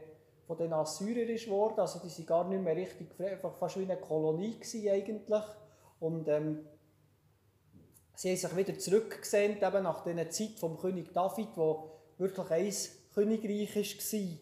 von 0.46 0.56
den 0.56 0.72
Assyrern 0.72 1.28
ist 1.28 1.46
geworden. 1.46 1.80
Also 1.80 1.98
die 1.98 2.08
sind 2.08 2.26
gar 2.26 2.44
nicht 2.48 2.62
mehr 2.62 2.76
richtig, 2.76 3.08
einfach 3.20 3.54
fast 3.56 3.78
wie 3.78 3.84
eine 3.84 3.96
Kolonie 3.96 4.58
gewesen 4.58 4.88
eigentlich. 4.88 5.44
Und 5.98 6.28
ähm, 6.28 6.66
sie 8.14 8.30
haben 8.30 8.36
sich 8.36 8.56
wieder 8.56 8.78
zurückgesehnt, 8.78 9.62
eben 9.62 9.82
nach 9.82 10.04
dieser 10.04 10.30
Zeit 10.30 10.58
vom 10.58 10.78
König 10.78 11.12
David, 11.12 11.48
wo 11.56 11.92
wirklich 12.18 12.50
ein 12.50 12.74
Königreich 13.14 13.76
war. 13.76 14.38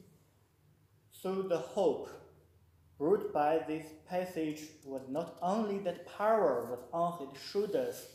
So 1.11 1.49
the 1.49 1.59
hope 1.75 2.24
brought 2.99 3.33
by 3.33 3.59
this 3.67 3.87
passage 4.09 4.61
was 4.85 5.03
not 5.09 5.37
only 5.43 5.79
that 5.79 6.07
power 6.07 6.67
was 6.71 6.81
on 6.93 7.19
his 7.19 7.43
shoulders, 7.43 8.07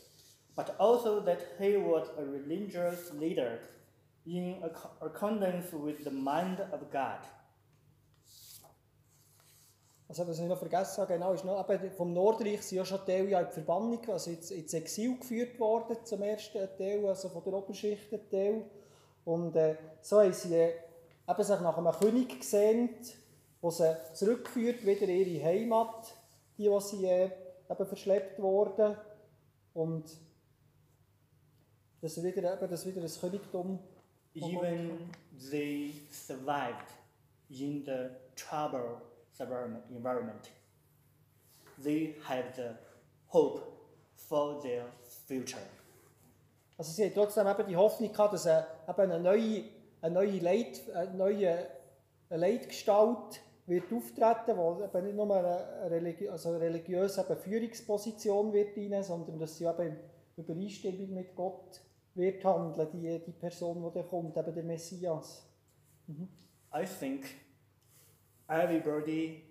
but 0.56 0.74
also 0.78 1.20
that 1.20 1.40
he 1.58 1.76
was 1.76 2.08
a 2.18 2.24
religious 2.24 3.12
leader 3.12 3.60
in 4.26 4.56
ac- 4.62 4.88
accordance 5.00 5.72
with 5.72 6.04
the 6.04 6.10
mind 6.10 6.60
of 6.72 6.90
God. 6.90 7.20
Also 10.08 10.26
was 10.26 10.40
ich 10.40 10.48
noch 10.48 10.58
vergessen 10.58 11.02
habe, 11.02 11.12
genau, 11.12 11.32
ist 11.32 11.44
noch, 11.44 11.64
vom 11.96 12.12
Nordreich 12.12 12.62
sind 12.62 12.78
ja 12.78 12.84
schon 12.84 12.98
Teil 13.06 13.28
in 13.28 13.46
die 13.46 13.52
Verbannung, 13.52 14.00
also 14.08 14.30
ins, 14.30 14.50
ins 14.50 14.74
Exil 14.74 15.16
geführt 15.16 15.60
worden, 15.60 15.96
zum 16.02 16.22
ersten 16.22 16.68
Teil, 16.76 17.06
also 17.06 17.28
von 17.28 17.44
der 17.44 17.52
Oberschicht 17.52 18.10
Teil. 18.28 18.64
Und 19.24 19.54
äh, 19.54 19.76
so 20.00 20.20
haben 20.20 20.32
sie 20.32 20.52
äh, 20.52 20.72
eben 21.28 21.42
sich 21.44 21.60
nach 21.60 21.78
einem 21.78 21.92
König 21.92 22.40
gesehnt, 22.40 23.19
der 23.62 23.70
sie 23.70 24.14
zurückführt 24.14 24.84
wieder 24.84 25.02
in 25.02 25.10
ihre 25.10 25.44
Heimat, 25.44 26.14
die, 26.56 26.68
die 26.68 26.80
sie 26.80 27.06
äh, 27.06 27.30
eben 27.68 27.86
verschleppt 27.86 28.40
wurden. 28.40 28.96
Und 29.74 30.04
dass 32.00 32.22
wieder, 32.22 32.54
eben, 32.54 32.70
dass 32.70 32.86
wieder 32.86 33.02
das 33.02 33.20
Königtum 33.20 33.78
Even 34.34 35.10
they 35.50 35.92
survived 36.10 36.92
in 37.50 37.84
the 37.84 38.10
trouble 38.36 39.00
environment. 39.38 40.50
They 41.82 42.14
have 42.28 42.54
the 42.54 42.76
hope 43.28 43.62
for 44.14 44.60
their 44.60 44.84
future. 45.26 45.60
Also 46.78 46.92
sie 46.92 47.04
haben 47.04 47.14
trotzdem 47.14 47.46
eben 47.46 47.66
die 47.66 47.76
Hoffnung 47.76 48.12
gehabt, 48.12 48.34
dass 48.34 48.46
eben 48.46 48.64
eine 48.88 49.18
neue, 49.18 49.64
eine 50.00 50.14
neue, 50.14 50.38
Leit, 50.38 50.80
eine 50.94 51.14
neue 51.14 51.66
Leitgestalt 52.30 53.40
wird 53.70 53.92
auftreten, 53.92 54.56
die 54.56 54.84
eben 54.84 55.06
nicht 55.06 55.16
nur 55.16 55.34
eine, 55.34 55.90
religi 55.90 56.28
also 56.28 56.50
eine 56.50 56.60
religiöse 56.60 57.20
eben 57.22 57.40
Führungsposition 57.40 58.52
wird 58.52 58.76
rein, 58.76 59.02
sondern 59.02 59.38
dass 59.38 59.56
sie 59.56 59.64
eben 59.64 59.96
in 60.36 60.44
Übereinstimmung 60.44 61.14
mit 61.14 61.34
Gott 61.36 61.80
wird 62.14 62.44
handeln, 62.44 62.90
die, 62.92 63.24
die 63.24 63.32
Person, 63.32 63.82
die 63.82 63.94
da 63.94 64.02
kommt, 64.02 64.36
eben 64.36 64.54
der 64.54 64.64
Messias. 64.64 65.48
Mhm. 66.08 66.28
I 66.74 66.84
think 66.84 67.26
everybody 68.48 69.44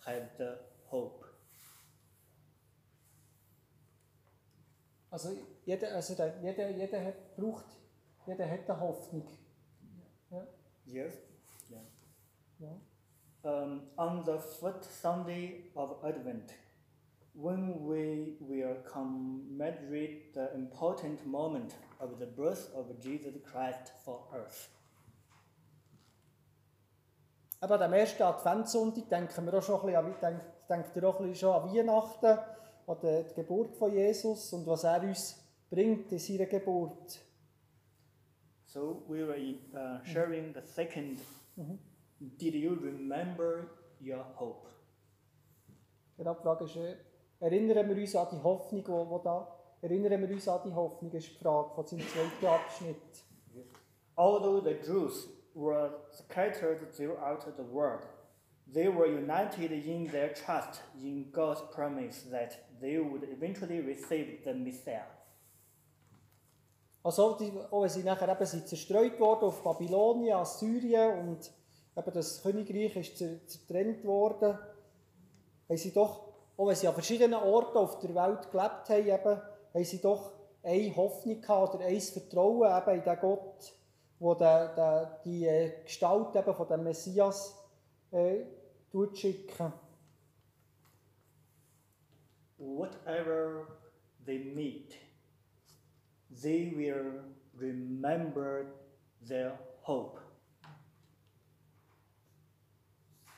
have 0.00 0.30
the 0.38 0.54
hope. 0.90 1.26
Also 5.10 5.36
jeder, 5.64 5.94
also 5.94 6.14
der, 6.14 6.34
jeder, 6.42 6.70
jeder 6.70 7.04
hat, 7.04 7.36
braucht, 7.36 7.66
jeder 8.26 8.50
hat 8.50 8.68
eine 8.68 8.80
Hoffnung. 8.80 9.28
Ja. 10.30 10.46
Yes. 10.86 11.14
Yeah. 11.70 11.82
Ja. 12.58 12.80
Um, 13.46 13.82
on 13.96 14.24
the 14.24 14.38
first 14.38 15.00
Sunday 15.00 15.66
of 15.76 15.98
Advent, 16.04 16.52
when 17.32 17.86
we 17.86 18.34
will 18.40 18.76
commemorate 18.92 20.34
the 20.34 20.52
important 20.52 21.24
moment 21.24 21.76
of 22.00 22.18
the 22.18 22.26
birth 22.26 22.72
of 22.74 22.86
Jesus 23.00 23.34
Christ 23.44 23.92
for 24.04 24.18
us. 24.34 24.68
Aber 27.60 27.80
am 27.80 27.92
ersten 27.92 28.24
Adventssonntag 28.24 29.08
denken 29.08 29.46
wir 29.46 29.54
auch 29.54 29.62
schon 29.62 29.94
ein 29.94 30.04
bisschen 30.06 30.24
an, 30.24 30.40
denkt 30.68 30.96
ihr 30.96 31.04
auch 31.04 31.20
ein 31.20 31.28
bisschen 31.28 31.48
schon 31.48 31.62
an 31.62 31.72
Weihnachten, 31.72 32.38
an 32.88 32.96
die 33.00 33.34
Geburt 33.36 33.76
von 33.76 33.92
Jesus 33.92 34.52
und 34.54 34.66
was 34.66 34.82
er 34.82 35.02
uns 35.04 35.40
bringt 35.70 36.10
in 36.10 36.18
seiner 36.18 36.46
Geburt. 36.46 37.20
So 38.64 39.04
we 39.06 39.24
were 39.24 39.38
uh, 39.72 40.04
sharing 40.04 40.52
the 40.52 40.62
second. 40.64 41.20
Mhm. 41.54 41.78
Did 42.20 42.54
you 42.54 42.78
remember 42.82 43.68
your 44.00 44.24
hope? 44.38 44.68
Genau, 46.16 46.34
die 46.34 46.42
Frage 46.42 46.64
ist, 46.64 46.76
äh, 46.76 46.96
erinnern 47.40 47.88
wir 47.88 47.96
uns 47.96 48.16
an 48.16 48.28
die 48.32 48.42
Hoffnung, 48.42 48.86
wo 48.88 49.18
da, 49.18 49.46
erinnern 49.82 50.22
wir 50.22 50.30
uns 50.30 50.48
an 50.48 50.60
die 50.64 50.74
Hoffnung, 50.74 51.12
ist 51.12 51.28
die 51.28 51.34
Frage 51.34 51.74
von 51.74 51.86
seinem 51.86 52.06
zweiten 52.08 52.46
Abschnitt. 52.46 52.96
Although 54.16 54.60
the 54.60 54.76
Jews 54.82 55.28
were 55.54 55.90
scattered 56.10 56.90
throughout 56.94 57.44
the 57.58 57.64
world, 57.70 58.06
they 58.72 58.88
were 58.88 59.06
united 59.06 59.70
in 59.70 60.10
their 60.10 60.32
trust 60.32 60.80
in 60.94 61.30
God's 61.32 61.60
promise 61.74 62.30
that 62.30 62.58
they 62.80 62.98
would 62.98 63.24
eventually 63.24 63.80
receive 63.80 64.42
the 64.44 64.54
Messiah. 64.54 65.04
Also, 67.02 67.36
die, 67.36 67.52
auch 67.70 67.82
wenn 67.82 67.90
sie 67.90 68.02
nachher 68.02 68.28
eben 68.28 68.46
sind 68.46 68.66
zerstreut 68.66 69.20
worden 69.20 69.44
auf 69.44 69.62
Babylonien, 69.62 70.38
Assyrien 70.38 71.28
und 71.28 71.52
eben 71.96 72.12
das 72.12 72.42
Königreich 72.42 72.96
ist 72.96 73.18
zertrennt 73.18 74.04
worden, 74.04 74.58
haben 75.68 75.76
sie 75.76 75.92
doch 75.92 76.26
auch 76.56 76.68
wenn 76.68 76.76
sie 76.76 76.88
an 76.88 76.94
verschiedenen 76.94 77.34
Orten 77.34 77.76
auf 77.76 77.98
der 77.98 78.14
Welt 78.14 78.50
gelebt 78.50 78.88
haben, 78.88 79.06
eben, 79.06 79.42
haben 79.74 79.84
sie 79.84 80.00
doch 80.00 80.32
eine 80.62 80.96
Hoffnung 80.96 81.40
gehabt 81.40 81.74
oder 81.74 81.84
ein 81.84 82.00
Vertrauen 82.00 82.82
eben 82.82 82.98
in 82.98 83.04
den 83.04 83.20
Gott, 83.20 83.72
wo 84.18 84.34
der, 84.34 84.74
der, 84.74 85.20
die 85.24 85.46
äh, 85.46 85.82
Gestalt 85.84 86.34
eben 86.34 86.54
von 86.54 86.68
dem 86.68 86.84
Messias 86.84 87.54
äh, 88.10 88.44
schicken. 89.14 89.72
Whatever 92.56 93.66
they 94.24 94.38
meet, 94.38 94.96
they 96.30 96.74
will 96.74 97.22
remember 97.54 98.64
their 99.28 99.58
hope. 99.82 100.25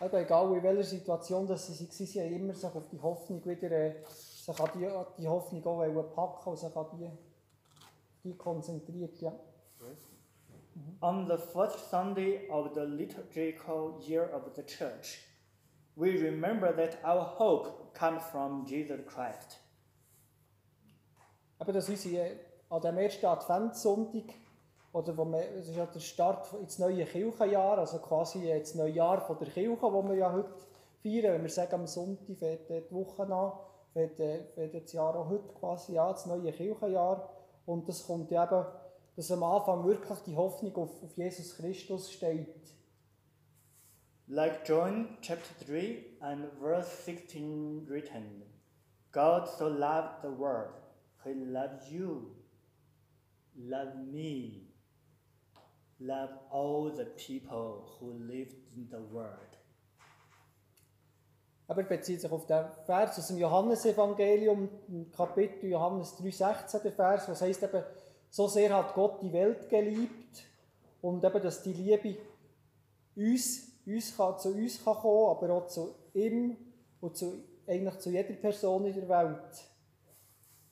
Eben 0.01 0.17
egal 0.17 0.57
in 0.57 0.63
welcher 0.63 0.85
Situation 0.85 1.47
dass 1.47 1.67
sie 1.67 1.85
waren, 1.85 2.07
sie 2.07 2.21
haben 2.21 2.33
immer 2.33 2.55
sich 2.55 2.75
auf 2.75 2.89
die 2.89 3.01
Hoffnung 3.01 3.45
wieder, 3.45 3.71
äh, 3.71 3.95
sich 4.07 4.61
an 4.61 4.71
die, 4.75 4.89
die 5.23 5.29
Hoffnung 5.29 5.67
auch 5.67 6.15
packen 6.15 6.51
und 6.51 6.59
sich 6.59 6.77
an 6.77 6.87
die, 6.93 7.11
die 8.25 8.37
konzentriert. 8.37 9.21
Ja. 9.21 9.33
On 11.01 11.27
the 11.27 11.37
first 11.37 11.91
Sunday 11.91 12.49
of 12.51 12.75
the 12.75 12.83
liturgical 12.83 13.99
year 14.01 14.31
of 14.33 14.55
the 14.55 14.63
church, 14.63 15.21
we 15.97 16.11
remember 16.11 16.73
that 16.73 16.99
our 17.05 17.25
hope 17.25 17.93
comes 17.95 18.23
from 18.31 18.65
Jesus 18.65 19.01
Christ. 19.07 19.59
Aber 21.59 21.73
dass 21.73 21.89
unsere, 21.89 22.37
an 22.71 22.81
dem 22.81 22.99
ersten 22.99 23.27
Adventssonntag 23.27 24.35
oder 24.93 25.17
wo 25.17 25.25
man, 25.25 25.41
es 25.41 25.69
ist 25.69 25.77
ja 25.77 25.87
der 25.87 26.01
Start 26.01 26.53
ins 26.55 26.79
neue 26.79 27.05
Kirchenjahr, 27.05 27.79
also 27.79 27.99
quasi 27.99 28.49
das 28.49 28.75
neue 28.75 28.93
Jahr 28.93 29.21
von 29.21 29.39
der 29.39 29.49
Kirche, 29.49 29.79
das 29.81 29.93
wir 29.93 30.15
ja 30.15 30.33
heute 30.33 30.51
feiern. 31.03 31.35
Wenn 31.35 31.43
wir 31.43 31.51
sagen, 31.51 31.75
am 31.75 31.87
Sonntag 31.87 32.39
fängt 32.39 32.91
die 32.91 32.95
Woche 32.95 33.23
an, 33.23 33.53
fängt, 33.93 34.17
fängt 34.55 34.75
das 34.75 34.93
Jahr 34.93 35.15
auch 35.15 35.29
heute 35.29 35.53
quasi 35.55 35.99
an, 35.99 36.13
das 36.13 36.27
neue 36.27 36.53
Kirchenjahr. 36.53 37.29
Und 37.67 37.89
das 37.89 38.07
kommt 38.07 38.33
eben, 38.33 38.65
dass 39.17 39.31
am 39.31 39.43
Anfang 39.43 39.85
wirklich 39.85 40.19
die 40.21 40.37
Hoffnung 40.37 40.75
auf, 40.77 41.03
auf 41.03 41.17
Jesus 41.17 41.57
Christus 41.57 42.11
steht. 42.11 42.79
Like 44.27 44.67
John 44.67 45.17
chapter 45.23 45.55
3 45.67 46.05
and 46.21 46.53
verse 46.61 46.89
16 47.05 47.87
written, 47.89 48.43
God 49.11 49.49
so 49.49 49.69
loved 49.69 50.23
the 50.23 50.29
world, 50.29 50.75
he 51.25 51.33
loved 51.33 51.91
you, 51.91 52.37
love 53.57 53.97
me. 53.97 54.68
Love 56.01 56.31
all 56.51 56.91
the 56.95 57.05
people 57.05 57.85
who 57.99 58.13
live 58.13 58.55
in 58.75 58.89
the 58.91 59.01
world. 59.13 59.59
Aber 61.67 61.83
er 61.83 61.89
bezieht 61.89 62.21
sich 62.21 62.31
auf 62.31 62.47
den 62.47 62.65
Vers 62.87 63.19
aus 63.19 63.29
dem 63.29 63.39
Johannesevangelium, 63.39 64.71
Kapitel 65.15 65.69
Johannes 65.69 66.15
3,16, 66.19 66.83
der 66.83 66.93
Vers, 66.93 67.29
was 67.29 67.43
heißt 67.43 67.63
eben, 67.63 67.83
so 68.31 68.49
sehr 68.49 68.75
hat 68.75 68.95
Gott 68.95 69.21
die 69.23 69.33
Welt 69.33 69.69
geliebt 69.69 70.45
und 71.03 71.23
eben, 71.23 71.43
dass 71.43 71.63
die 71.63 71.75
Liebe 71.75 72.17
uns, 73.15 73.73
uns 73.85 74.17
kann, 74.17 74.39
zu 74.39 74.55
uns 74.55 74.83
kann 74.83 74.95
kommen, 74.95 75.37
aber 75.37 75.53
auch 75.53 75.67
zu 75.67 75.95
ihm 76.15 76.57
und 77.01 77.17
zu, 77.17 77.45
eigentlich 77.67 77.99
zu 77.99 78.11
jeder 78.11 78.35
Person 78.35 78.87
in 78.87 78.95
der 78.95 79.09
Welt. 79.09 79.65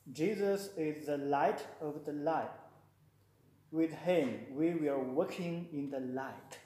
Jesus 0.06 0.68
is 0.76 1.04
the 1.04 1.16
light 1.16 1.62
of 1.82 1.96
the 2.06 2.12
light. 2.12 2.65
With 3.76 3.92
him 4.06 4.56
we 4.56 4.74
were 4.74 4.98
walking 5.14 5.68
in 5.72 5.90
the 5.90 5.98
light. 5.98 6.58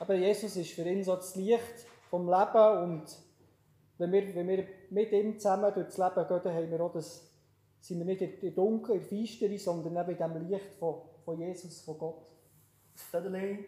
Aber 0.00 0.14
Jesus 0.14 0.56
ist 0.56 0.72
für 0.72 0.82
ihn 0.82 1.04
so 1.04 1.14
das 1.14 1.36
Licht 1.36 1.86
vom 2.10 2.28
Leben 2.28 2.82
und 2.82 3.04
wenn 3.98 4.10
wir, 4.10 4.34
wenn 4.34 4.48
wir 4.48 4.66
mit 4.90 5.12
ihm 5.12 5.38
zusammen 5.38 5.72
durchs 5.72 5.96
Leben 5.96 6.26
gehen, 6.26 6.40
dann 6.42 6.54
haben 6.54 6.70
wir 6.72 6.80
auch 6.80 6.92
das, 6.92 7.30
sind 7.80 7.98
wir 7.98 8.04
nicht 8.04 8.20
in 8.20 8.40
der 8.40 8.50
Dunkel, 8.50 8.96
in 8.96 9.00
der 9.00 9.08
Feistere, 9.08 9.58
sondern 9.58 9.96
eben 9.96 10.18
in 10.18 10.32
dem 10.32 10.48
Licht 10.48 10.74
von, 10.74 11.02
von 11.24 11.38
Jesus, 11.38 11.82
von 11.82 11.98
Gott. 11.98 12.26
Thirdly, 13.12 13.64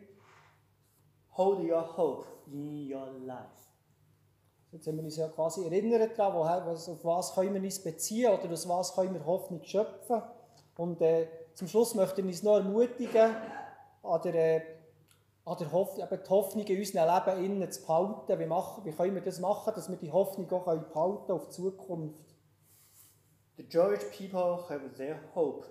hold 1.37 1.61
your 1.61 1.97
hope 1.97 2.27
in 2.51 2.93
your 2.93 3.13
life. 3.25 3.69
Jetzt 4.73 4.89
haben 4.89 4.97
wir 4.97 5.05
uns 5.05 5.17
ja 5.17 5.29
quasi 5.29 5.65
erinnert 5.67 6.19
daran, 6.19 6.35
woher, 6.35 6.67
auf 6.67 7.05
was 7.05 7.33
können 7.33 7.55
wir 7.55 7.63
uns 7.63 7.81
beziehen 7.81 8.33
oder 8.33 8.51
aus 8.51 8.69
was 8.69 8.93
können 8.97 9.15
wir 9.15 9.25
Hoffnung 9.25 9.63
schöpfen. 9.63 10.21
Und 10.77 11.01
äh, 11.01 11.29
zum 11.55 11.69
Schluss 11.69 11.95
möchte 11.95 12.21
ich 12.21 12.27
uns 12.27 12.43
noch 12.43 12.57
ermutigen, 12.57 13.37
an 14.03 14.21
der, 14.23 14.63
an 15.45 15.57
der 15.59 15.73
Hoff 15.73 15.99
eben 15.99 16.21
die 16.23 16.29
Hoffnung 16.29 16.67
in 16.67 16.79
unserem 16.79 17.27
Leben 17.27 17.45
innen 17.45 17.71
zu 17.71 17.81
behalten. 17.83 18.39
Wie, 18.39 18.47
machen, 18.47 18.85
wie 18.85 18.93
können 18.93 19.15
wir 19.15 19.23
das 19.23 19.41
machen, 19.41 19.73
dass 19.75 19.89
wir 19.89 19.97
die 19.97 20.11
Hoffnung 20.11 20.51
auch 20.53 20.65
behalten 20.65 21.33
auf 21.33 21.47
die 21.47 21.53
Zukunft? 21.53 22.35
The 23.57 23.63
Jewish 23.63 24.05
people 24.11 24.65
have 24.69 24.95
their 24.97 25.21
hope, 25.35 25.65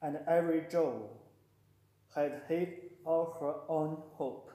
and 0.00 0.16
every 0.28 0.64
Jew 0.70 1.08
has 2.14 2.30
his 2.46 2.68
or 3.04 3.36
her 3.40 3.68
own 3.68 3.96
hope. 4.16 4.52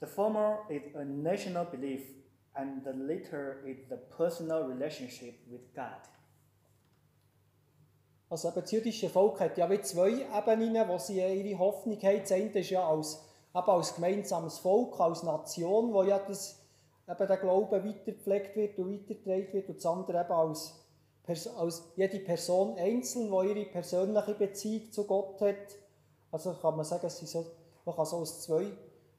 The 0.00 0.06
former 0.08 0.58
is 0.68 0.82
a 0.96 1.04
national 1.04 1.66
belief, 1.66 2.02
and 2.56 2.82
the 2.84 2.92
latter 2.92 3.62
is 3.64 3.76
the 3.88 3.98
personal 4.16 4.66
relationship 4.66 5.38
with 5.48 5.60
God. 5.76 6.08
Also 8.28 8.48
eben 8.48 8.60
das 8.62 8.70
jüdische 8.70 9.08
Volk 9.08 9.40
hat 9.40 9.58
ja 9.58 9.70
wie 9.70 9.80
zwei 9.82 10.26
Ebenen, 10.36 10.88
wo 10.88 10.98
sie 10.98 11.20
ihre 11.20 11.58
Hoffnung 11.58 12.00
haben. 12.02 12.20
Das 12.20 12.32
eine 12.32 12.50
ist 12.50 12.70
ja 12.70 12.88
als, 12.88 13.22
eben 13.54 13.68
als 13.68 13.94
gemeinsames 13.94 14.58
Volk, 14.58 14.98
als 14.98 15.22
Nation, 15.22 15.92
wo 15.92 16.02
ja 16.02 16.18
das, 16.18 16.60
eben 17.08 17.26
der 17.26 17.36
Glaube 17.36 17.84
weitergepflegt 17.84 18.56
wird 18.56 18.78
und 18.78 18.92
weitergetragen 18.92 19.52
wird. 19.52 19.68
Und 19.68 19.76
das 19.76 19.86
andere 19.86 20.20
eben 20.20 20.32
als, 20.32 20.74
als 21.56 21.84
jede 21.96 22.20
Person 22.20 22.76
einzeln, 22.78 23.30
die 23.30 23.48
ihre 23.48 23.70
persönliche 23.70 24.34
Beziehung 24.34 24.90
zu 24.90 25.06
Gott 25.06 25.40
hat. 25.40 25.76
Also 26.32 26.54
kann 26.54 26.76
man 26.76 26.84
sagen, 26.84 27.08
sind 27.08 27.28
so, 27.28 27.46
man 27.84 27.94
kann 27.94 28.06
so 28.06 28.16
aus 28.16 28.42
zwei, 28.42 28.66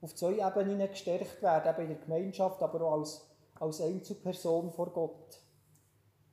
auf 0.02 0.14
zwei 0.16 0.34
Ebenen 0.34 0.90
gestärkt 0.90 1.42
werden, 1.42 1.74
eben 1.74 1.92
in 1.92 1.98
der 1.98 2.06
Gemeinschaft, 2.06 2.62
aber 2.62 2.82
auch 2.82 3.00
als, 3.00 3.26
als 3.60 3.82
Einzelperson 3.82 4.72
vor 4.74 4.90
Gott. 4.90 5.40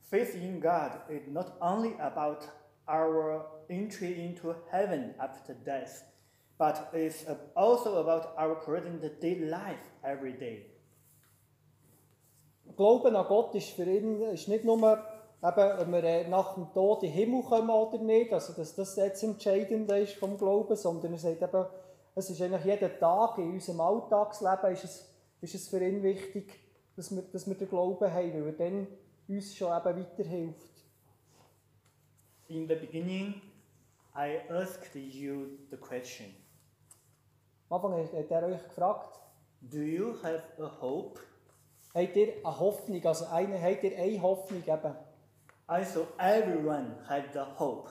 Faith 0.01 0.35
in 0.35 0.61
God 0.61 1.09
is 1.09 1.29
not 1.29 1.53
only 1.61 1.95
about 2.01 2.49
our 2.93 3.47
entry 3.71 4.25
into 4.25 4.55
heaven 4.71 5.15
after 5.19 5.55
death, 5.55 6.05
but 6.59 6.91
it's 6.93 7.25
also 7.57 8.01
about 8.01 8.35
our 8.39 8.55
present 8.57 9.03
day 9.21 9.39
life 9.41 9.91
every 10.05 10.35
day. 10.35 10.67
Glauben 12.77 13.17
an 13.17 13.27
Gott 13.27 13.55
ist 13.55 13.71
für 13.71 13.85
ihn 13.85 14.21
ist 14.23 14.49
nicht 14.49 14.65
nur, 14.65 14.77
eben, 14.79 15.01
ob 15.43 15.89
wir 15.89 16.05
äh, 16.05 16.29
nach 16.29 16.55
dem 16.55 16.73
Tod 16.73 17.03
in 17.03 17.11
den 17.11 17.17
Himmel 17.17 17.43
kommen 17.43 17.71
oder 17.71 17.99
nicht, 17.99 18.33
also 18.33 18.53
dass 18.53 18.75
das 18.75 18.97
jetzt 18.97 19.23
Entscheidende 19.23 19.99
ist 19.99 20.15
vom 20.15 20.39
Glauben, 20.39 20.77
sondern 20.77 21.13
er 21.13 21.19
sagt 21.19 21.43
eben, 21.43 21.67
es 22.15 22.31
ist 22.31 22.41
eigentlich 22.41 22.65
jeden 22.65 22.99
Tag 22.99 23.39
in 23.39 23.53
unserem 23.53 23.81
Alltagsleben 23.81 24.73
ist 24.73 24.85
es, 24.85 25.15
ist 25.41 25.55
es 25.55 25.69
für 25.69 25.85
ihn 25.85 26.03
wichtig, 26.03 26.61
dass 26.97 27.15
wir, 27.15 27.23
dass 27.23 27.47
wir 27.47 27.55
den 27.55 27.69
Glauben 27.69 28.13
haben, 28.13 28.33
weil 28.35 28.47
er 28.47 28.53
dann 28.53 28.87
uns 29.29 29.55
schon 29.55 29.69
eben 29.69 30.01
weiterhilft. 30.01 30.72
In 32.53 32.67
the 32.69 32.75
beginning, 32.75 33.41
I 34.15 34.43
asked 34.51 34.95
you 34.95 35.59
the 35.71 35.79
question 35.79 36.27
Am 37.71 37.79
Anfang 37.83 38.07
hat 38.13 38.31
er 38.31 38.43
euch 38.47 38.63
gefragt, 38.69 39.19
Do 39.63 39.79
you 39.79 40.19
have 40.23 40.43
a 40.59 40.69
hope? 40.83 41.19
habt 41.95 42.15
ihr 42.15 42.35
eine 42.45 42.61
Hoffnung, 42.61 43.03
also 43.07 43.25
eine, 43.27 43.59
habt 43.59 43.85
ihr 43.85 43.97
eine 43.99 44.21
Hoffnung 44.21 44.63
eben? 44.67 44.95
I 45.67 45.83
saw 45.83 46.05
everyone 46.19 46.99
had 47.09 47.33
the 47.33 47.41
hope. 47.59 47.89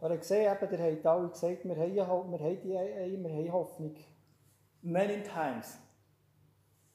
Er 0.00 0.10
hat 0.10 0.18
gesehen, 0.18 0.52
eben, 0.52 0.72
ihr 0.72 0.92
habt 0.96 1.06
alle 1.06 1.28
gesagt, 1.28 1.64
wir 1.64 1.76
haben, 1.76 2.32
wir 2.32 2.40
haben, 2.40 2.60
die, 2.64 2.76
eine- 2.76 3.22
wir 3.22 3.30
haben 3.32 3.52
Hoffnung. 3.52 3.94
Many 4.82 5.22
times, 5.22 5.78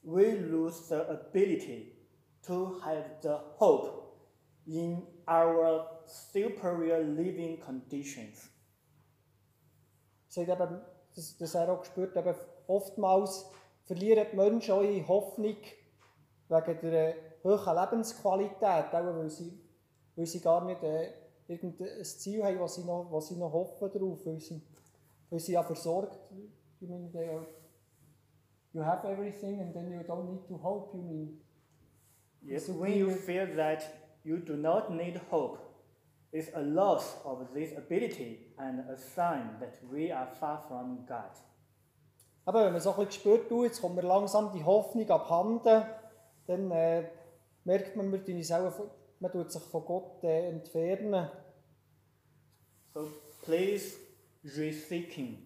we 0.02 0.32
lose 0.32 0.86
the 0.88 1.00
ability 1.08 1.94
to 2.42 2.78
have 2.82 3.06
the 3.22 3.38
hope 3.58 4.01
in 4.66 5.02
our 5.26 5.88
superior 6.06 7.00
living 7.00 7.60
conditions. 7.60 8.48
sagt 10.28 10.48
eben, 10.48 10.80
dass, 11.14 11.36
dass 11.36 11.54
er 11.54 11.70
auch 11.70 11.80
gespürt 11.80 12.16
eben, 12.16 12.34
oftmals 12.66 13.46
verlieren 13.84 14.26
die 14.30 14.36
Menschen 14.36 14.74
auch 14.74 14.82
ihre 14.82 15.06
Hoffnung 15.08 15.56
wegen 16.48 16.80
der 16.90 17.14
hohen 17.44 17.76
Lebensqualität, 17.76 18.94
auch 18.94 19.16
weil 19.16 19.30
sie, 19.30 19.58
weil 20.16 20.26
sie 20.26 20.40
gar 20.40 20.64
nicht 20.64 20.82
äh, 20.82 21.12
irgendein 21.48 22.04
Ziel 22.04 22.42
haben, 22.44 22.60
was 22.60 22.76
sie 22.76 22.84
noch, 22.84 23.08
was 23.10 23.28
sie 23.28 23.36
noch 23.36 23.52
hoffen 23.52 23.90
darauf, 23.92 24.24
weil 24.24 24.40
sie, 24.40 24.62
weil 25.30 25.40
sie 25.40 25.52
ja 25.52 25.62
versorgt. 25.62 26.18
You 26.80 26.88
mean 26.88 27.12
they 27.12 27.28
are, 27.28 27.46
you 28.72 28.82
have 28.82 29.06
everything 29.06 29.60
and 29.60 29.72
then 29.72 29.92
you 29.92 30.00
don't 30.00 30.30
need 30.30 30.46
to 30.48 30.56
hope, 30.56 30.96
you 30.96 31.02
mean? 31.02 31.40
Yes, 32.44 32.68
when 32.68 32.96
you 32.98 33.10
feel 33.10 33.54
that 33.56 33.84
you 34.24 34.38
do 34.38 34.56
not 34.56 34.90
need 34.90 35.20
hope, 35.30 35.58
it's 36.32 36.52
a 36.54 36.60
loss 36.60 37.16
of 37.24 37.52
this 37.54 37.76
ability 37.76 38.52
and 38.58 38.80
a 38.90 38.96
sign 38.96 39.58
that 39.60 39.78
we 39.90 40.12
are 40.12 40.26
far 40.40 40.62
from 40.68 41.04
God. 41.06 41.30
Aber 42.44 42.64
wenn 42.64 42.72
man 42.72 42.80
so 42.80 42.90
ein 42.90 42.96
bisschen 43.06 43.20
spürt, 43.20 43.50
du, 43.50 43.64
jetzt 43.64 43.80
kommt 43.80 43.94
mir 43.96 44.02
langsam 44.02 44.50
die 44.52 44.64
Hoffnung 44.64 45.08
abhanden, 45.10 45.84
dann 46.46 46.70
äh, 46.72 47.08
merkt 47.64 47.94
man, 47.96 48.10
man, 48.10 48.24
tut 48.24 48.72
von- 48.72 48.90
man 49.20 49.30
tut 49.30 49.52
sich 49.52 49.62
von 49.62 49.84
Gott 49.84 50.24
äh, 50.24 50.48
entfernen. 50.48 51.28
So 52.94 53.06
please 53.44 53.96
rethinking. 54.44 55.38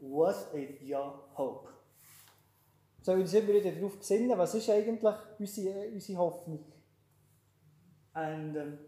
What 0.00 0.36
is 0.54 0.80
your 0.82 1.24
hope? 1.34 1.68
Sollen 3.00 3.18
wir 3.18 3.24
uns 3.24 3.34
immer 3.34 3.54
wieder 3.54 3.72
darauf 3.72 3.96
besinnen, 3.98 4.36
was 4.36 4.54
ist 4.54 4.68
eigentlich 4.68 5.14
unsere, 5.38 5.86
äh, 5.86 5.92
unsere 5.92 6.18
Hoffnung? 6.18 6.64
And 8.18 8.56
um, 8.56 8.78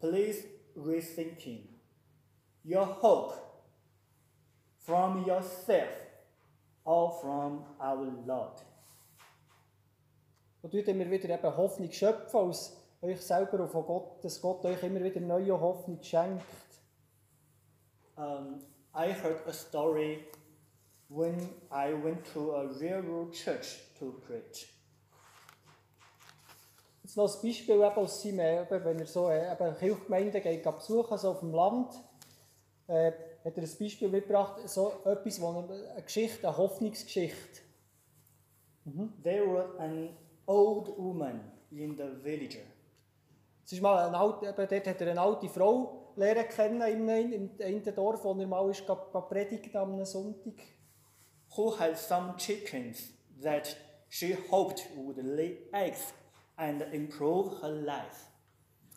please 0.00 0.44
rethinking 0.76 1.62
your 2.64 2.86
hope 2.86 3.34
from 4.86 5.24
yourself 5.26 5.90
or 6.84 7.18
from 7.20 7.64
our 7.80 8.08
Lord. 8.24 8.62
Und 10.62 10.70
tut 10.70 10.86
immer 10.86 11.10
wieder 11.10 11.28
eben 11.28 11.56
Hoffnung 11.56 11.90
schöpfen 11.90 12.38
aus 12.38 12.76
euch 13.02 13.20
selber 13.20 13.60
und 13.60 13.70
von 13.70 13.84
Gott, 13.84 14.24
dass 14.24 14.40
Gott 14.40 14.64
euch 14.64 14.82
immer 14.84 15.02
wieder 15.02 15.20
neue 15.20 15.60
Hoffnung 15.60 16.00
schenkt. 16.00 16.44
Um, 18.16 18.60
I 18.94 19.12
heard 19.12 19.44
a 19.48 19.52
story 19.52 20.24
when 21.08 21.48
I 21.72 21.92
went 21.92 22.24
to 22.32 22.52
a 22.52 22.66
railroad 22.80 23.32
church 23.32 23.80
to 23.98 24.12
preach. 24.24 24.77
Jetzt 27.08 27.16
noch 27.16 27.34
ein 27.34 27.42
Beispiel 27.42 27.76
eben 27.76 27.84
aus 27.84 28.22
seinem, 28.22 28.40
eben, 28.40 28.84
wenn 28.84 28.98
er 28.98 29.06
so 29.06 29.30
äh, 29.30 29.50
eben 29.50 29.78
Kirchgemeinden 29.78 30.42
geht, 30.42 30.62
geht 30.62 30.76
besuchen, 30.76 31.16
so 31.16 31.30
auf 31.30 31.40
dem 31.40 31.54
Land, 31.54 31.94
äh, 32.86 33.12
hat 33.42 33.56
er 33.56 33.62
ein 33.62 33.78
Beispiel 33.80 34.08
mitgebracht, 34.10 34.68
so 34.68 34.92
etwas, 35.06 35.40
wo 35.40 35.52
er, 35.52 35.70
eine 35.94 36.02
Geschichte, 36.02 36.46
eine 36.46 36.58
Hoffnungsgeschichte. 36.58 37.62
There 39.22 39.46
was 39.46 39.80
an 39.80 40.18
old 40.44 40.88
woman 40.98 41.50
in 41.70 41.96
the 41.96 42.10
village. 42.22 42.58
Es 43.64 43.72
ist 43.72 43.80
mal 43.80 44.06
eine 44.06 44.18
alte, 44.18 44.46
eben 44.46 44.68
dort 44.68 44.86
hat 44.86 45.00
er 45.00 45.10
eine 45.10 45.20
alte 45.22 45.48
Frau 45.48 46.12
lernen 46.14 46.46
kennen 46.50 46.82
in 46.82 47.08
einem, 47.08 47.32
in 47.32 47.62
einem 47.62 47.94
Dorf, 47.94 48.22
wo 48.22 48.38
er 48.38 48.46
mal 48.46 48.68
ist, 48.68 48.84
predigen 48.86 49.76
am 49.76 50.04
Sonntag. 50.04 50.62
who 51.56 51.70
had 51.70 51.96
some 51.96 52.36
chickens 52.36 53.12
that 53.42 53.74
she 54.10 54.36
hoped 54.50 54.86
would 54.94 55.16
lay 55.24 55.56
eggs 55.72 56.12
and 56.58 56.82
improve 56.92 57.60
her 57.62 57.70
life. 57.70 58.26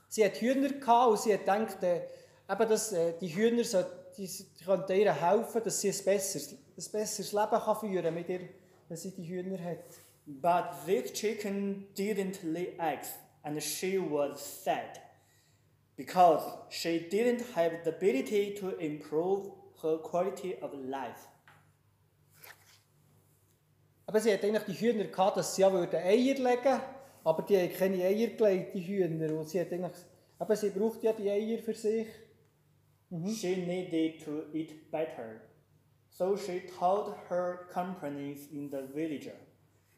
Sie 0.10 0.26
hat 0.26 0.42
Hühner 0.42 0.70
gehabt 0.70 1.12
und 1.12 1.20
sie 1.20 1.34
hat 1.34 1.42
gedacht, 1.42 1.84
äh, 1.84 2.02
eben, 2.50 2.70
dass 2.70 2.92
äh, 2.92 3.14
die 3.20 3.30
Hühner 3.30 3.64
so, 3.64 3.84
die, 4.18 4.28
die 4.28 4.66
könnten 4.66 4.92
ihr 4.94 5.14
helfen, 5.14 5.64
dass 5.64 5.80
sie 5.80 5.90
ein 5.90 6.04
besseres, 6.04 6.52
ein 6.52 6.92
besseres 6.92 7.32
Leben 7.32 7.62
kann 7.64 7.76
führen 7.78 8.14
mit 8.14 8.28
ihr, 8.28 8.42
wenn 8.90 8.98
sie 8.98 9.12
die 9.12 9.24
Hühner 9.24 9.58
hat. 9.64 9.86
But 10.26 10.86
this 10.86 11.14
chicken 11.14 11.88
didn't 11.96 12.44
lay 12.44 12.76
eggs, 12.78 13.14
and 13.44 13.62
she 13.62 13.98
was 13.98 14.64
sad 14.64 15.00
because 15.96 16.44
she 16.70 17.08
didn't 17.10 17.42
have 17.56 17.84
the 17.84 17.92
ability 17.92 18.54
to 18.60 18.78
improve 18.80 19.52
her 19.82 19.98
quality 19.98 20.58
of 20.62 20.74
life. 20.74 21.28
Aber 24.08 24.20
sie 24.20 24.34
hat 24.34 24.44
eigentlich 24.44 24.64
die 24.64 24.86
Hühner 24.86 25.06
gehabt, 25.06 25.38
dass 25.38 25.56
sie 25.56 25.62
ja 25.62 25.72
würden 25.72 25.96
Eier 25.96 26.36
legen 26.36 26.82
aber 27.24 27.44
die 27.44 27.58
haben 27.58 27.74
keine 27.74 28.04
Eier 28.04 28.28
gelegt, 28.28 28.76
die 28.76 28.82
Hühner. 28.82 29.38
Und 29.38 29.50
sie 29.50 29.60
hat 29.60 29.72
eigentlich, 29.72 29.92
aber 30.40 30.56
sie 30.56 30.70
braucht 30.70 31.04
ja 31.04 31.14
die 31.14 31.30
Eier 31.30 31.60
für 31.60 31.74
sich. 31.74 32.08
She 33.10 33.58
needed 33.58 34.24
to 34.24 34.44
eat 34.54 34.90
better. 34.90 35.42
So 36.10 36.38
she 36.38 36.62
told 36.80 37.16
her 37.30 37.68
companions 37.74 38.48
in 38.52 38.70
the 38.70 38.84
village 38.94 39.30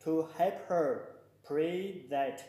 to 0.04 0.28
help 0.38 0.68
her 0.68 1.20
pray 1.44 2.06
that 2.10 2.44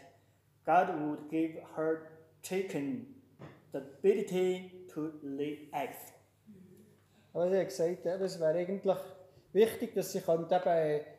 God 0.64 0.88
would 1.00 1.28
give 1.30 1.56
her 1.76 2.08
chicken 2.42 3.06
the 3.72 3.78
ability 3.78 4.86
to 4.94 5.12
lay 5.22 5.68
eggs. 5.72 6.12
Aber 7.32 7.50
sie 7.50 7.58
hat 7.58 7.68
gesagt, 7.68 8.06
eben, 8.06 8.22
es 8.22 8.38
wäre 8.38 8.58
eigentlich 8.58 8.98
wichtig, 9.52 9.94
dass 9.94 10.12
sie 10.12 10.18
eben 10.18 10.46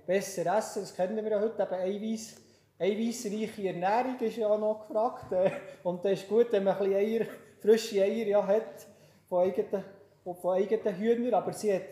besser 0.08 0.58
essen 0.58 0.82
Das 0.82 0.96
kennen 0.96 1.18
wir 1.18 1.30
ja 1.30 1.40
heute, 1.40 1.62
eben 1.62 1.74
Eiweiß. 1.74 2.45
Eiweißreiche 2.78 3.68
Ernährung 3.70 4.20
ist 4.20 4.36
ja 4.36 4.58
noch 4.58 4.88
gefragt. 4.88 5.32
äh, 5.32 5.52
Und 5.84 6.04
das 6.04 6.14
ist 6.14 6.28
gut, 6.28 6.52
wenn 6.52 6.64
man 6.64 6.78
ein 6.78 6.94
Eier, 6.94 7.26
frische 7.62 8.02
Eier 8.02 8.28
ja 8.28 8.46
hat 8.46 8.86
von 9.30 9.44
eigenen, 9.44 9.84
von 10.24 10.56
eigenen 10.56 10.96
Hühnern. 10.98 11.34
Aber 11.36 11.54
sie 11.54 11.74
hat, 11.74 11.84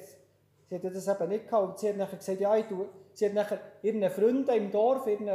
sie 0.70 0.76
hat 0.76 0.84
das 0.84 1.08
eben 1.08 1.30
nicht 1.30 1.48
gehabt. 1.48 1.68
Und 1.70 1.80
sie 1.80 1.90
hat 1.90 1.98
nachher 1.98 2.18
gesagt, 2.18 2.40
ja, 2.40 2.56
ich 2.58 2.66
tue, 2.66 2.90
sie 3.14 3.28
hat 3.28 3.34
nachher 3.34 3.60
ihren 3.82 4.10
Freunden 4.10 4.56
im 4.56 4.72
Dorf, 4.72 5.08
ihren, 5.08 5.30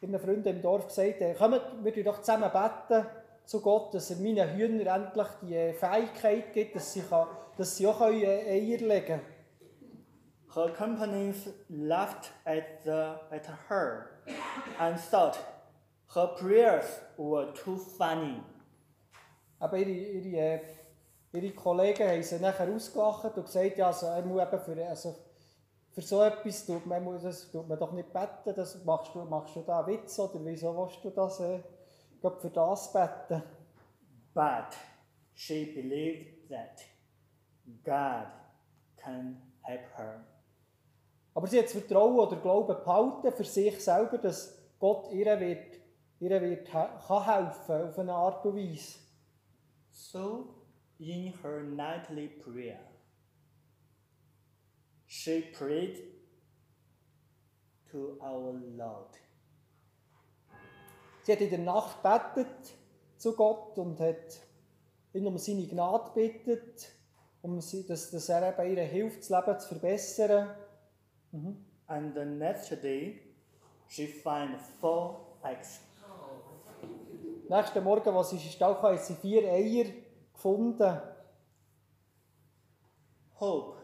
ihren 0.00 0.18
Freunden 0.18 0.48
im 0.48 0.62
Dorf 0.62 0.88
gesagt, 0.88 1.20
äh, 1.20 1.34
kommt, 1.34 1.62
wir 1.82 1.94
tun 1.94 2.04
doch 2.04 2.20
zusammen 2.20 2.50
beten 2.50 3.06
zu 3.44 3.60
Gott, 3.60 3.94
dass 3.94 4.10
er 4.10 4.16
meinen 4.16 4.56
Hühnern 4.56 5.04
endlich 5.04 5.26
die 5.42 5.54
äh, 5.54 5.72
Fähigkeit 5.72 6.52
gibt, 6.52 6.76
dass 6.76 6.92
sie, 6.92 7.02
kann, 7.02 7.26
dass 7.56 7.76
sie 7.76 7.86
auch 7.86 8.00
Eier 8.00 8.16
legen 8.16 9.06
können. 9.06 9.20
Her 10.54 10.68
companions 10.68 11.48
laughed 11.70 12.30
at, 12.46 12.84
the, 12.84 13.16
at 13.30 13.46
her 13.68 14.10
and 14.78 14.98
thought 14.98 15.38
her 16.14 16.26
prayers 16.38 16.84
were 17.16 17.52
too 17.52 17.78
funny. 17.78 18.42
Aber 19.60 19.78
ihre, 19.78 19.90
ihre, 19.90 20.36
äh, 20.36 20.60
ihre 21.32 21.52
Kollegen 21.52 22.08
haben 22.08 22.22
sie 22.22 22.38
nachher 22.38 22.68
ausgelacht 22.68 23.36
und 23.36 23.46
gesagt, 23.46 23.78
ja, 23.78 23.86
also, 23.86 24.06
er 24.06 24.22
muss 24.22 24.42
eben 24.42 24.60
für, 24.60 24.86
also, 24.86 25.14
für 25.92 26.02
so 26.02 26.22
etwas 26.22 26.66
tut 26.66 26.84
man, 26.86 27.04
muss, 27.04 27.22
das 27.22 27.50
tut 27.50 27.68
man 27.68 27.78
doch 27.78 27.92
nicht 27.92 28.12
beten, 28.12 28.54
das 28.54 28.84
machst, 28.84 29.14
du, 29.14 29.24
machst 29.24 29.56
du 29.56 29.62
da 29.62 29.78
einen 29.78 29.88
Witz 29.88 30.18
oder 30.18 30.44
wieso 30.44 30.76
willst 30.76 31.02
du 31.04 31.10
das 31.10 31.40
äh, 31.40 31.60
für 32.20 32.50
das 32.50 32.92
beten? 32.92 33.42
But 34.34 34.74
she 35.34 35.66
believed 35.66 36.48
that 36.48 36.80
God 37.84 38.26
can 38.96 39.36
help 39.62 39.82
her. 39.96 40.31
Aber 41.34 41.46
sie 41.46 41.58
hat 41.58 41.66
das 41.66 41.72
Vertrauen 41.72 42.18
oder 42.18 42.36
Glauben 42.36 42.76
behalten 42.84 43.32
für 43.32 43.44
sich 43.44 43.82
selber, 43.82 44.18
dass 44.18 44.58
Gott 44.78 45.10
ihr 45.12 45.38
wird, 45.40 45.80
ihr 46.20 46.40
wird 46.42 46.68
kann 46.68 47.24
helfen 47.24 47.88
auf 47.88 47.98
eine 47.98 48.12
Art 48.12 48.44
und 48.44 48.56
Weise. 48.56 48.98
So, 49.90 50.54
in 50.98 51.32
her 51.42 51.62
nightly 51.62 52.28
prayer, 52.28 52.80
she 55.06 55.42
prayed 55.52 56.02
to 57.90 58.18
our 58.20 58.54
Lord. 58.76 59.18
Sie 61.22 61.32
hat 61.32 61.40
in 61.40 61.50
der 61.50 61.58
Nacht 61.60 62.02
betet 62.02 62.74
zu 63.16 63.34
Gott 63.34 63.78
und 63.78 64.00
hat 64.00 64.40
ihn 65.12 65.26
um 65.26 65.38
seine 65.38 65.66
Gnade 65.66 66.10
bittet, 66.14 66.90
um 67.42 67.60
sie, 67.60 67.86
dass, 67.86 68.10
dass 68.10 68.28
er 68.28 68.58
eben 68.58 68.76
ihr 68.76 68.82
hilft, 68.82 69.20
das 69.20 69.30
Leben 69.30 69.60
zu 69.60 69.68
verbessern. 69.68 70.50
Mhm. 71.32 71.56
And 71.86 72.14
the 72.14 72.24
next 72.24 72.70
day, 72.82 73.20
she 73.88 74.06
found 74.06 74.56
four 74.80 75.38
eggs. 75.42 75.80
Nächsten 77.48 77.84
Morgen, 77.84 78.14
den 78.14 78.38
Stall 78.38 78.74
kam, 78.76 78.92
hat 78.92 79.04
sie 79.04 79.14
vier 79.14 79.42
Eier 79.50 79.86
gefunden. 80.32 81.00
Hope 83.38 83.78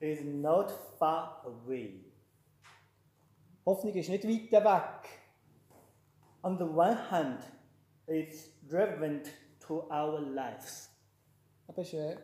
is 0.00 0.24
not 0.24 0.70
far 0.98 1.42
away. 1.44 2.04
Hoffnung 3.64 3.94
ist 3.94 4.08
nicht 4.08 4.24
weit 4.24 4.64
weg. 4.64 5.08
On 6.42 6.58
the 6.58 6.64
one 6.64 6.96
hand, 7.10 7.40
it's 8.06 8.50
relevant 8.70 9.30
to 9.60 9.84
our 9.90 10.20
lives. 10.20 10.90
Aber 11.68 11.82
ist, 11.82 11.94
äh, 11.94 12.14
äh, 12.14 12.18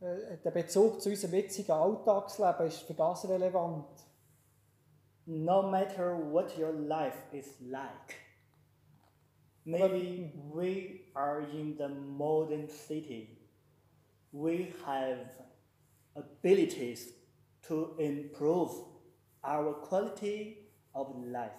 der 0.00 0.50
Bezug 0.50 1.00
zu 1.02 1.10
unserem 1.10 1.34
jetzigen 1.34 1.72
Alltagsleben 1.72 2.66
ist 2.66 2.82
für 2.82 2.94
das 2.94 3.28
relevant. 3.28 3.86
No 5.26 5.62
matter 5.62 6.16
what 6.32 6.56
your 6.58 6.72
life 6.72 7.18
is 7.32 7.60
like. 7.60 8.16
Maybe 9.64 10.32
we 10.52 11.00
are 11.14 11.42
in 11.42 11.76
the 11.76 11.88
modern 11.88 12.68
city. 12.68 13.38
We 14.32 14.72
have 14.86 15.28
abilities 16.16 17.12
to 17.68 17.94
improve 17.98 18.70
our 19.44 19.74
quality 19.82 20.70
of 20.94 21.14
life. 21.26 21.50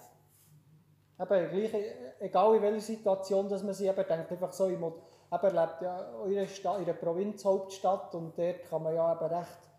Eben, 1.20 1.50
gleich, 1.50 1.72
egal 2.20 2.56
in 2.56 2.62
welcher 2.62 2.80
Situation 2.80 3.48
dass 3.48 3.62
man 3.62 3.74
sich 3.74 3.88
eben 3.88 4.04
denkt, 4.06 4.32
einfach 4.32 4.52
so, 4.52 4.68
muss, 4.68 4.94
eben, 5.32 5.56
lebt 5.56 5.82
ja 5.82 6.24
in 6.26 6.38
einer, 6.38 6.46
Stadt, 6.46 6.78
in 6.78 6.84
einer 6.84 6.94
Provinzhauptstadt 6.94 8.14
und 8.14 8.36
dort 8.38 8.64
kann 8.68 8.82
man 8.82 8.94
ja 8.94 9.12
eben 9.12 9.34
recht 9.34 9.70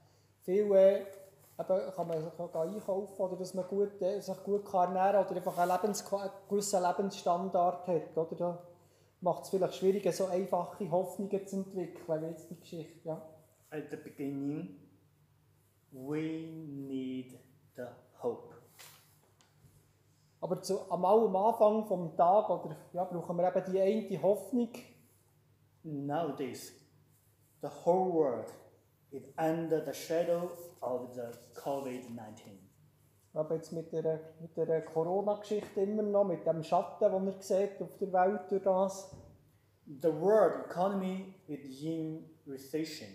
viel 0.42 0.72
äh, 0.74 1.02
eben, 1.02 1.94
kann 1.96 2.08
man 2.08 2.32
kann 2.38 2.70
einkaufen 2.70 3.22
oder 3.22 3.36
dass 3.36 3.54
man 3.54 3.68
gut, 3.68 4.02
äh, 4.02 4.20
sich 4.20 4.44
gut 4.44 4.66
kann 4.66 4.96
ernähren 4.96 5.26
oder 5.26 5.36
einfach 5.36 5.58
einen, 5.58 5.72
Lebens, 5.72 6.12
einen 6.12 6.32
gewissen 6.50 6.84
Lebensstandard 6.84 7.88
hat. 7.88 8.18
Oder? 8.18 8.36
Da 8.36 8.58
macht 9.22 9.44
es 9.44 9.50
vielleicht 9.50 9.76
schwieriger, 9.76 10.12
so 10.12 10.26
einfache 10.26 10.90
Hoffnungen 10.90 11.48
zu 11.48 11.58
entwickeln, 11.58 12.22
wie 12.22 12.26
jetzt 12.28 12.50
die 12.50 12.60
Geschichte. 12.60 13.08
Ja. 13.08 13.22
At 13.70 13.90
the 13.90 13.98
beginning, 13.98 14.76
we 15.92 16.48
need 16.52 17.40
the 17.76 17.84
hope. 18.22 18.54
Aber 20.42 20.62
zu, 20.62 20.92
am 20.92 21.06
am 21.06 21.36
Anfang 21.38 21.86
vom 21.86 22.18
Tag 22.18 22.50
oder, 22.50 22.76
ja, 22.92 23.06
brauchen 23.06 23.38
wir 23.38 23.48
eben 23.48 23.72
die 23.72 23.80
eine 23.80 24.22
Hoffnung. 24.22 24.70
Nowadays, 25.94 26.74
the 27.62 27.70
whole 27.86 28.12
world 28.12 28.52
is 29.12 29.24
under 29.38 29.80
the 29.86 29.94
shadow 29.94 30.50
of 30.82 31.14
the 31.14 31.32
COVID-19. 31.54 32.58
Aber 33.36 33.56
jetzt 33.56 33.72
mit 33.72 33.92
der, 33.92 34.20
mit 34.40 34.56
der 34.58 34.84
Corona-Geschichte 34.86 35.82
immer 35.82 36.04
noch, 36.04 36.24
mit 36.24 36.46
dem 36.46 36.64
Schatten, 36.64 37.12
den 37.12 37.28
er 37.28 37.42
sieht 37.42 37.82
auf 37.82 37.98
der 37.98 38.12
Welt 38.14 38.42
durch 38.50 38.64
das. 38.64 39.16
The 40.02 40.12
world 40.14 40.66
economy 40.66 41.36
is 41.48 41.82
in 41.84 42.30
recession. 42.48 43.10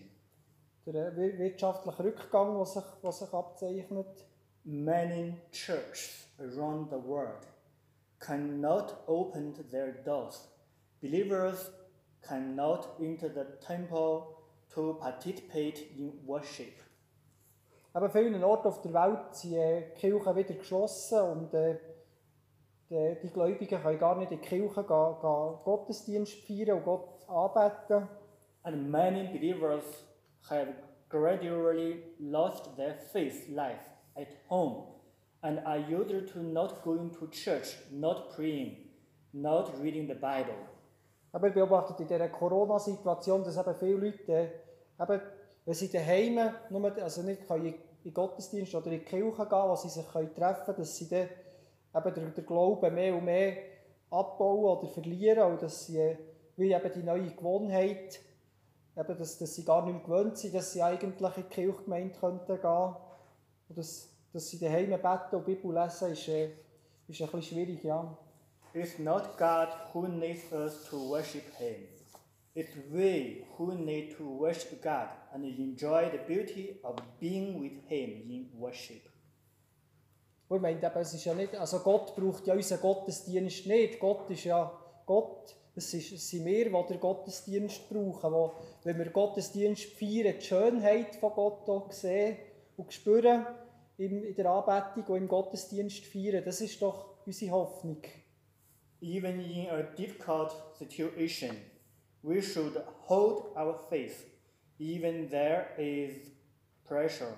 Der 0.87 1.17
wir- 1.17 1.39
wirtschaftliche 1.39 2.03
Rückgang, 2.05 2.57
der 2.57 2.65
sich, 2.65 2.85
der 3.03 3.13
sich 3.13 3.33
abzeichnet. 3.33 4.25
Many 4.65 5.35
churches 5.51 6.27
around 6.39 6.91
the 6.91 6.97
world 6.97 7.47
cannot 8.19 8.97
open 9.07 9.55
their 9.71 9.93
doors. 10.05 10.49
Believers 11.01 11.71
cannot 12.29 12.89
enter 13.01 13.29
the 13.29 13.45
temple 13.67 14.37
to 14.75 14.95
participate 15.01 15.79
in 15.97 16.13
worship. 16.27 16.75
Aber 17.95 18.11
vielen 18.11 18.45
Orten 18.45 18.69
auf 18.69 18.83
der 18.83 18.93
Welt 18.93 19.35
sind 19.35 19.55
äh, 19.55 19.83
Kirchen 19.97 20.37
wieder 20.37 20.55
geschlossen 20.55 21.21
und 21.21 21.55
äh, 21.55 21.79
die, 22.91 23.17
die 23.23 23.31
Gläubigen 23.31 23.81
können 23.81 23.99
gar 23.99 24.17
nicht 24.17 24.31
in 24.31 24.41
die 24.41 24.47
Kirche 24.47 24.85
gehen, 24.85 25.15
gehen 25.21 25.59
Gottesdienst 25.65 26.47
feiern 26.47 26.79
und 26.79 26.85
Gott 26.85 27.29
anbeten. 27.29 28.09
And 28.63 28.91
many 28.91 29.27
believers 29.29 30.05
have 30.49 30.75
gradually 31.09 32.03
lost 32.19 32.77
their 32.77 32.95
faith 33.13 33.49
life 33.49 33.81
at 34.17 34.29
home 34.49 34.85
and 35.43 35.61
are 35.65 35.79
used 35.79 36.33
to 36.33 36.41
not 36.41 36.83
going 36.83 37.11
to 37.19 37.29
church, 37.29 37.77
not 37.91 38.35
praying, 38.35 38.77
not 39.33 39.81
reading 39.81 40.07
the 40.07 40.15
Bible. 40.15 40.78
Aber 41.33 41.49
ich 41.49 41.55
beobachte 41.55 42.03
in 42.03 42.09
dieser 42.09 42.29
Corona-Situation, 42.29 43.45
dass 43.45 43.57
eben 43.57 43.75
viele 43.75 43.97
Leute, 43.97 44.51
eben, 45.01 45.21
wenn 45.65 45.75
sie 45.75 45.91
daheim 45.91 46.55
nur, 46.71 46.97
also 47.03 47.23
nicht 47.23 47.47
können 47.47 47.67
in 47.67 47.75
den 48.05 48.15
Gottesdienst 48.15 48.75
oder 48.75 48.87
in 48.87 49.01
die 49.01 49.05
Kirche 49.05 49.47
gehen, 49.47 49.69
wo 49.69 49.77
sie 49.77 49.89
sich 49.89 50.09
können 50.11 50.35
treffen 50.35 50.65
können, 50.65 50.79
dass 50.79 50.97
sie 50.97 51.09
dann 51.09 51.29
eben 51.95 52.15
den, 52.15 52.35
den 52.35 52.47
Glauben 52.47 52.95
mehr 52.95 53.15
und 53.15 53.25
mehr 53.25 53.57
abbauen 54.11 54.79
oder 54.79 54.89
verlieren 54.89 55.53
und 55.53 55.63
dass 55.63 55.87
sie, 55.87 56.17
wie 56.57 56.73
eben 56.73 56.93
die 56.95 57.03
neue 57.03 57.31
Gewohnheit, 57.31 58.21
eben, 58.97 59.19
dass, 59.19 59.39
dass 59.39 59.55
sie 59.55 59.65
gar 59.65 59.85
nicht 59.85 59.95
mehr 59.95 60.03
gewöhnt 60.05 60.39
sind, 60.39 60.55
dass 60.55 60.73
sie 60.73 60.83
eigentlich 60.83 61.37
in 61.37 61.43
die 61.43 61.55
Kirchgemeinde 61.55 62.15
könnten 62.19 62.61
gehen 62.61 62.95
und 63.69 63.77
dass, 63.77 64.09
dass 64.33 64.49
sie 64.49 64.59
daheim 64.59 64.91
beten 64.91 65.37
und 65.37 65.45
Bibel 65.45 65.75
lesen, 65.75 66.13
ist, 66.13 66.29
äh, 66.29 66.47
ist 67.09 67.21
ein 67.21 67.29
bisschen 67.29 67.43
schwierig, 67.43 67.85
ja. 67.85 68.17
It's 68.75 68.99
not 68.99 69.39
God 69.39 69.69
who 69.93 70.09
needs 70.09 70.53
us 70.53 70.85
to 70.91 70.97
worship 70.97 71.57
Him. 71.57 71.87
It's 72.55 72.77
we 72.93 73.47
who 73.57 73.75
need 73.75 74.17
to 74.19 74.25
worship 74.25 74.83
God 74.83 75.09
and 75.33 75.45
enjoy 75.45 76.11
the 76.13 76.19
beauty 76.19 76.77
of 76.85 76.97
being 77.19 77.61
with 77.61 77.73
Him 77.89 78.11
in 78.29 78.51
worship. 78.59 79.09
Ich 80.51 80.61
meine, 80.61 80.79
eben, 80.79 81.01
es 81.01 81.15
ist 81.15 81.25
ja 81.25 81.35
nicht, 81.35 81.55
also 81.55 81.79
Gott 81.81 82.15
braucht 82.17 82.47
ja 82.47 82.55
unseren 82.55 82.81
Gottesdienst 82.81 83.67
nicht. 83.67 83.99
Gott 84.01 84.29
ist 84.31 84.45
ja 84.45 84.71
Gott. 85.07 85.55
Es, 85.75 85.95
ist, 85.95 86.13
es 86.13 86.29
sind 86.29 86.45
wir, 86.45 86.65
die 86.65 86.93
den 86.93 87.01
Gottesdienst 87.01 87.89
brauchen. 87.89 88.33
Wo, 88.33 88.53
wenn 88.85 88.99
wir 88.99 89.11
Gottesdienst 89.11 89.85
feiern, 89.85 90.35
die 90.39 90.45
Schönheit 90.45 91.17
von 91.17 91.33
Gott 91.33 91.69
auch 91.69 91.93
sehen 91.93 92.37
und 92.77 92.93
spüren 92.93 93.47
in, 93.97 94.25
in 94.25 94.35
der 94.35 94.51
Anbetung 94.51 95.15
und 95.15 95.23
im 95.23 95.29
Gottesdienst 95.29 96.05
feiern. 96.07 96.43
Das 96.45 96.61
ist 96.61 96.81
doch 96.83 97.27
unsere 97.27 97.53
Hoffnung. 97.53 98.03
Even 99.01 99.41
in 99.41 99.69
a 99.71 99.83
difficult 99.97 100.53
situation, 100.79 101.57
we 102.23 102.41
should 102.43 102.83
hold 103.07 103.53
our 103.57 103.79
faith. 103.89 104.27
Even 104.79 105.29
there 105.29 105.69
is 105.79 106.31
pressure, 106.85 107.35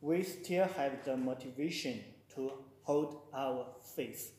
we 0.00 0.22
still 0.22 0.66
have 0.76 0.92
the 1.04 1.16
motivation 1.16 2.00
to 2.34 2.52
hold 2.82 3.16
our 3.32 3.66
faith. 3.94 4.32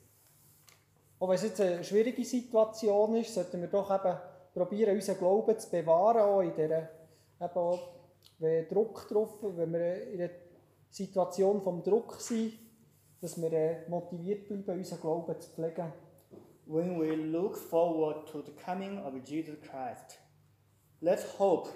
Auch 1.19 1.30
wenn 1.30 1.36
es 1.36 1.43
jetzt 1.43 1.62
eine 1.62 1.84
schwierige 1.84 2.26
Situation 2.26 3.15
ist, 3.15 3.34
sollten 3.34 3.62
wir 3.62 3.67
doch 3.67 3.91
eben 3.91 4.17
probieren, 4.54 4.95
unseren 4.95 5.17
Glauben 5.17 5.58
zu 5.60 5.69
bewahren, 5.69 6.21
auch 6.21 6.41
in 6.41 6.54
dieser, 6.56 6.89
eben 7.39 7.56
auch, 7.56 7.89
wenn 8.39 8.67
Druck 8.67 9.08
drauf, 9.08 9.38
wenn 9.41 9.71
wir 9.71 10.08
in 10.08 10.21
einer 10.21 10.32
Situation 10.89 11.62
vom 11.62 11.84
Druck 11.84 12.19
sind, 12.19 12.54
dass 13.21 13.39
wir 13.39 13.54
äh, 13.54 13.88
motiviert 13.88 14.47
bleiben, 14.47 14.80
unseren 14.80 15.00
Glauben 15.00 15.39
zu 15.39 15.52
pflegen. 15.52 15.93
When 16.71 16.97
we 16.97 17.17
look 17.17 17.57
forward 17.57 18.27
to 18.31 18.41
the 18.41 18.53
coming 18.63 18.97
of 18.99 19.25
Jesus 19.25 19.57
Christ, 19.69 20.19
let's 21.01 21.25
hope 21.38 21.67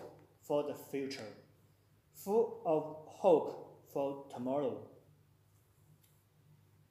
for 0.47 0.63
the 0.63 0.73
future. 0.73 1.27
Full 2.13 2.62
of 2.65 2.95
hope 3.05 3.81
for 3.91 4.23
tomorrow. 4.34 4.77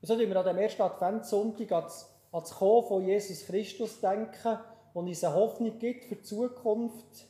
So 0.03 0.19
tun 0.19 0.29
wir 0.29 0.37
an 0.37 0.45
dem 0.45 0.59
ersten 0.59 0.83
Adventssonntag 0.83 1.73
an 1.73 1.85
das, 1.85 2.15
an 2.31 2.41
das 2.43 2.51
Kommen 2.51 2.87
von 2.87 3.07
Jesus 3.07 3.47
Christus 3.47 3.99
denken 3.99 4.59
und 4.93 5.09
uns 5.09 5.25
eine 5.25 5.35
Hoffnung 5.35 5.79
gibt 5.79 6.05
für 6.05 6.17
die 6.17 6.23
Zukunft. 6.23 7.27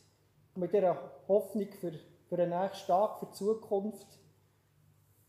Mit 0.55 0.73
dieser 0.73 0.97
Hoffnung 1.29 1.71
für, 1.79 1.93
für 2.27 2.35
den 2.35 2.49
nächsten 2.49 2.87
Tag, 2.87 3.19
für 3.19 3.27
die 3.27 3.31
Zukunft. 3.31 4.07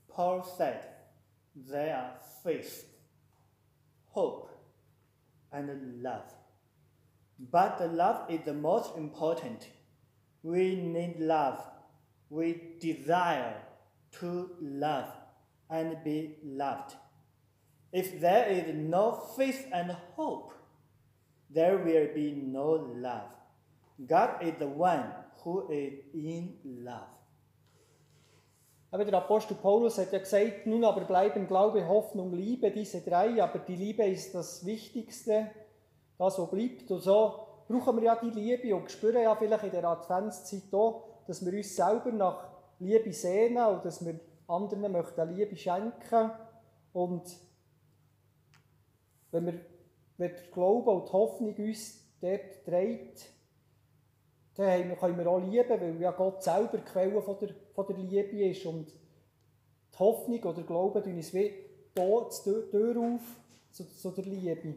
Paul 0.08 0.42
said, 0.42 0.80
There 1.54 1.96
are 1.96 2.18
faith, 2.42 2.84
hope, 4.12 4.55
and 5.52 6.02
love. 6.02 6.32
But 7.38 7.78
the 7.78 7.88
love 7.88 8.30
is 8.30 8.40
the 8.44 8.54
most 8.54 8.96
important. 8.96 9.68
We 10.42 10.76
need 10.76 11.16
love. 11.18 11.60
We 12.30 12.76
desire 12.80 13.56
to 14.20 14.50
love 14.60 15.08
and 15.68 15.96
be 16.04 16.36
loved. 16.44 16.94
If 17.92 18.20
there 18.20 18.48
is 18.48 18.74
no 18.74 19.12
faith 19.36 19.66
and 19.72 19.96
hope, 20.14 20.52
there 21.50 21.78
will 21.78 22.08
be 22.14 22.32
no 22.32 22.92
love. 22.96 23.30
God 24.06 24.42
is 24.42 24.54
the 24.58 24.66
one 24.66 25.04
who 25.42 25.70
is 25.70 25.94
in 26.12 26.54
love. 26.64 27.15
Aber 28.96 29.04
der 29.04 29.18
Apostel 29.18 29.56
Paulus 29.56 29.98
hat 29.98 30.10
ja 30.10 30.18
gesagt, 30.18 30.64
nun 30.64 30.82
aber 30.82 31.02
bleiben 31.02 31.46
Glaube, 31.46 31.86
Hoffnung, 31.86 32.32
Liebe, 32.32 32.70
diese 32.70 33.02
drei, 33.02 33.42
aber 33.42 33.58
die 33.58 33.76
Liebe 33.76 34.04
ist 34.04 34.34
das 34.34 34.64
Wichtigste, 34.64 35.50
das, 36.16 36.38
was 36.38 36.50
bleibt. 36.50 36.90
Und 36.90 37.00
so 37.00 37.46
brauchen 37.68 37.96
wir 37.96 38.04
ja 38.04 38.16
die 38.16 38.30
Liebe 38.30 38.74
und 38.74 38.90
spüren 38.90 39.22
ja 39.22 39.36
vielleicht 39.36 39.64
in 39.64 39.70
der 39.70 39.84
Adventszeit 39.84 40.72
auch, 40.72 41.02
dass 41.26 41.44
wir 41.44 41.52
uns 41.52 41.76
selber 41.76 42.10
nach 42.10 42.48
Liebe 42.78 43.12
sehnen 43.12 43.66
und 43.66 43.84
dass 43.84 44.02
wir 44.02 44.18
anderen 44.48 44.90
möchten 44.90 45.36
Liebe 45.36 45.56
schenken. 45.56 46.30
Und 46.94 47.36
wenn 49.30 49.44
wir 49.44 49.60
wenn 50.16 50.32
der 50.32 50.42
Glaube 50.52 50.90
und 50.90 51.08
die 51.08 51.12
Hoffnung 51.12 51.54
uns 51.54 52.02
dort 52.22 52.64
trägt, 52.64 53.28
dann 54.54 54.96
können 54.96 55.18
wir 55.18 55.26
auch 55.26 55.38
lieben, 55.38 55.68
weil 55.68 56.00
ja 56.00 56.12
Gott 56.12 56.42
selber 56.42 56.78
die 56.78 56.84
Quelle 56.84 57.20
von 57.20 57.36
der, 57.38 57.50
von 57.76 57.86
der 57.86 57.96
Liebe 57.98 58.48
ist. 58.48 58.66
Und 58.66 58.88
die 58.88 59.98
Hoffnung 59.98 60.42
oder 60.42 60.54
der 60.54 60.64
Glaube 60.64 61.02
tun 61.02 61.14
uns 61.14 61.32
wie 61.32 61.52
da 61.94 62.02
die 62.02 62.70
Tür 62.70 62.96
auf 63.00 63.22
zu, 63.70 63.84
zu 63.84 64.10
der 64.10 64.24
Liebe, 64.24 64.74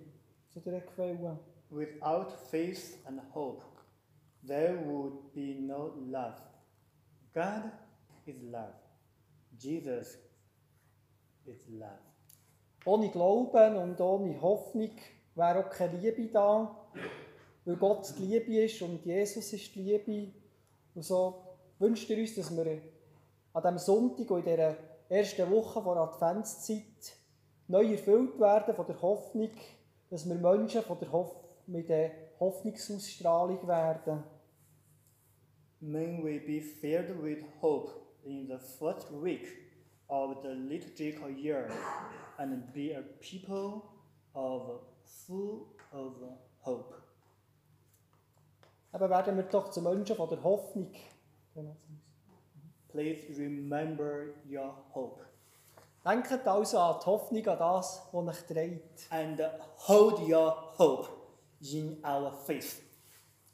zu 0.54 0.60
der 0.60 0.82
Quelle. 0.82 1.40
Without 1.72 2.32
faith 2.50 2.98
and 3.06 3.22
hope, 3.34 3.64
there 4.46 4.76
would 4.86 5.34
be 5.34 5.56
no 5.60 5.94
love. 6.10 6.42
God 7.34 7.72
is 8.26 8.42
love. 8.42 8.74
Jesus 9.58 10.18
is 11.46 11.68
love. 11.70 12.00
Ohne 12.86 13.10
Glauben 13.10 13.76
und 13.76 14.02
ohne 14.02 14.42
Hoffnung 14.42 14.92
wäre 15.36 15.66
auch 15.66 15.70
keine 15.70 15.98
Liebe 15.98 16.28
da, 16.28 16.76
weil 17.66 17.76
Gott 17.76 18.14
die 18.18 18.26
Liebe 18.26 18.64
ist 18.64 18.82
und 18.82 19.06
Jesus 19.06 19.54
ist 19.54 19.76
die 19.76 19.84
Liebe. 19.84 20.32
Und 20.96 21.04
so 21.04 21.49
wünscht 21.80 22.10
er 22.10 22.18
uns, 22.18 22.36
dass 22.36 22.56
wir 22.56 22.82
an 23.54 23.62
diesem 23.64 23.78
Sonntag 23.78 24.30
und 24.30 24.46
in 24.46 24.56
dieser 24.56 24.76
ersten 25.10 25.50
Woche 25.52 25.82
der 25.82 26.04
Adventszeit 26.04 27.16
neu 27.68 27.92
erfüllt 27.92 28.40
werden 28.40 28.76
von 28.76 28.86
der 28.86 29.02
Hoffnung, 29.02 29.52
dass 30.10 30.28
wir 30.28 30.36
Menschen 30.36 30.84
von 30.84 31.00
der 31.00 31.12
Hoff 31.12 31.36
mit 31.68 31.90
der 31.90 32.12
Hoffnungsausstrahlung 32.40 33.68
werden. 33.68 34.24
May 35.82 36.22
we 36.22 36.40
be 36.40 36.62
filled 36.62 37.24
with 37.24 37.44
hope 37.62 37.92
in 38.26 38.48
the 38.48 38.58
first 38.58 39.08
week 39.12 39.48
of 40.10 40.42
the 40.44 40.50
liturgical 40.50 41.30
year 41.30 41.70
and 42.38 42.74
be 42.74 42.96
a 42.96 43.02
people 43.22 43.84
of 44.34 44.82
full 45.04 45.68
of 45.92 46.14
hope. 46.66 46.96
Aber 48.92 49.10
werden 49.10 49.38
wir 49.38 49.44
doch 49.44 49.70
zu 49.70 49.82
Menschen 49.82 50.16
von 50.16 50.30
der 50.30 50.44
Hoffnung. 50.44 50.92
Please 52.92 53.28
remember 53.38 54.34
your 54.50 54.74
hope 54.94 55.20
Denkt 56.06 56.48
also 56.48 56.80
an 56.80 56.96
die 57.00 57.06
Hoffnung, 57.06 57.48
an 57.48 57.58
das, 57.60 58.02
was 58.12 58.28
euch 58.28 58.46
trägt. 58.48 59.08
and 59.12 59.40
hold 59.88 60.20
your 60.28 60.56
hope 60.78 61.10
in 61.62 62.04
our 62.04 62.32
faith 62.32 62.82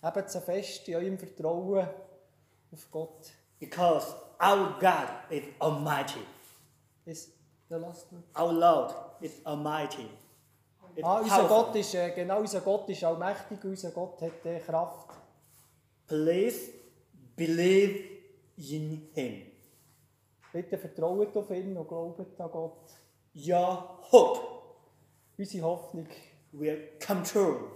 Hebt 0.02 0.30
sie 0.30 0.40
fest 0.42 0.88
in 0.88 0.96
eurem 0.96 1.18
Vertrauen 1.18 1.88
auf 2.72 2.92
Gott. 2.92 3.32
because 3.60 4.14
our 4.40 4.78
God 4.80 5.08
is 5.32 5.44
almighty. 5.60 6.22
Ist 7.06 7.32
der 7.70 7.80
last 7.80 8.12
word? 8.12 8.24
Our 8.38 8.54
Lord 8.54 8.94
is 9.22 9.32
almighty. 9.46 10.08
It's 10.96 11.04
Ah, 11.06 11.20
unser 11.20 11.36
powerful. 11.36 11.48
Gott 11.66 11.76
ist, 11.76 11.94
äh, 11.96 12.12
genau, 12.12 12.40
unser 12.40 12.62
Gott 12.62 12.88
ist 12.90 13.04
allmächtig, 13.04 13.64
unser 13.66 13.92
Gott 13.92 14.22
hat 14.22 14.46
äh, 14.46 14.60
Kraft. 14.60 15.10
Please 16.08 16.72
believe 17.36 18.04
in 18.58 19.10
Him. 19.14 19.42
Bitte 20.54 20.78
vertraut 20.78 21.36
auf 21.36 21.50
ihn 21.52 21.76
und 21.76 21.88
glaubt 21.88 22.40
an 22.40 22.52
Gott. 22.52 22.92
Your 23.34 24.00
hope 24.12 24.56
Unsere 25.38 25.66
Hoffnung. 25.66 26.08
will 26.54 26.78
come 27.00 27.24
true. 27.24 27.72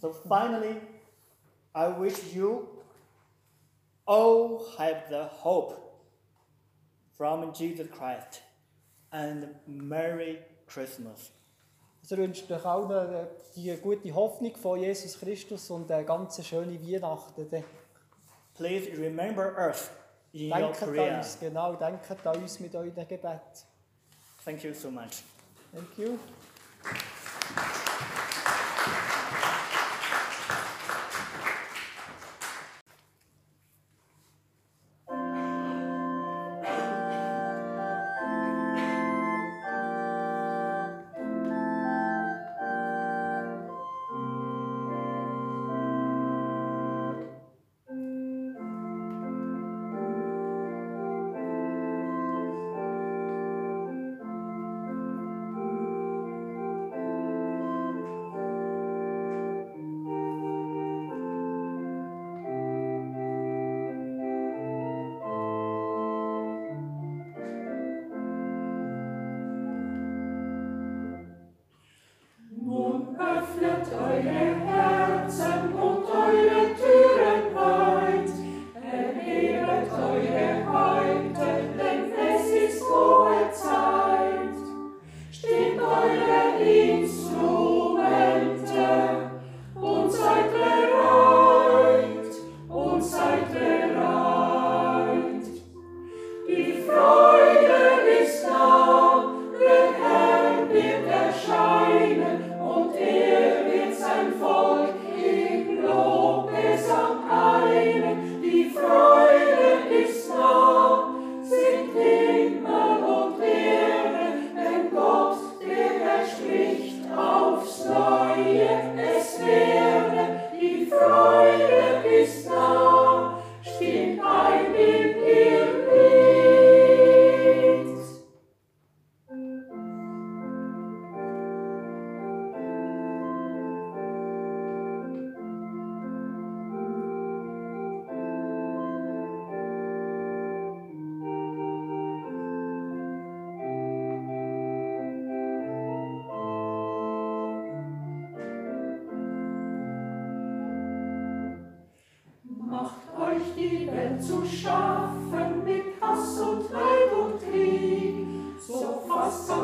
So 0.00 0.12
finally, 0.12 0.76
I 1.74 1.88
wish 1.88 2.34
you 2.34 2.68
all 4.06 4.64
have 4.78 5.10
the 5.10 5.24
hope 5.24 5.74
from 7.16 7.52
Jesus 7.52 7.88
Christ 7.88 8.40
and 9.12 9.54
Merry 9.66 10.38
Christmas. 10.66 11.30
Ich 12.10 12.16
wünsche 12.16 12.54
euch 12.54 12.64
allen 12.64 13.14
äh, 13.14 13.26
die 13.54 13.76
gute 13.76 14.14
Hoffnung 14.14 14.56
von 14.56 14.80
Jesus 14.80 15.20
Christus 15.20 15.70
und 15.70 15.90
eine 15.90 16.06
ganz 16.06 16.42
schöne 16.42 16.80
Weihnachten. 16.80 17.46
Please 18.54 18.90
remember 18.96 19.54
us 19.58 19.90
in 20.32 20.50
your 20.50 20.58
Denkt 20.58 20.82
an 20.82 20.88
prayer. 20.88 21.16
uns, 21.18 21.38
genau, 21.38 21.74
denkt 21.74 22.26
an 22.26 22.36
uns 22.36 22.60
mit 22.60 22.74
eurem 22.74 22.94
Gebet. 22.94 23.66
Thank 24.42 24.64
you 24.64 24.72
so 24.72 24.90
much. 24.90 25.22
Thank 25.70 25.98
you. 25.98 26.18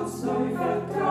soy 0.09 0.52
verdad. 0.52 1.03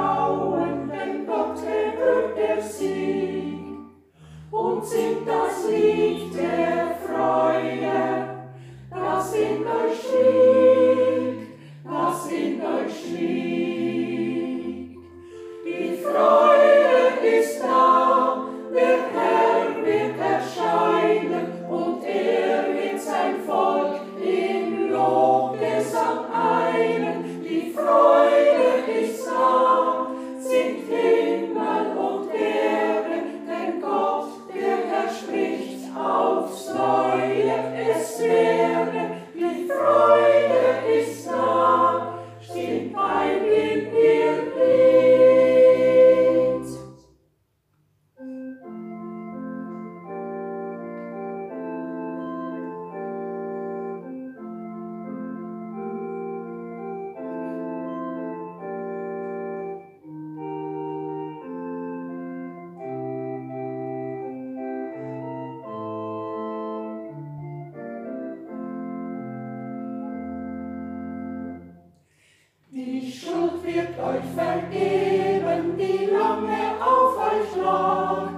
wird 73.73 73.97
euch 73.99 74.23
vergeben 74.35 75.77
die 75.77 76.05
lange 76.05 76.75
auf 76.79 77.17
euch 77.17 77.63
lag, 77.63 78.29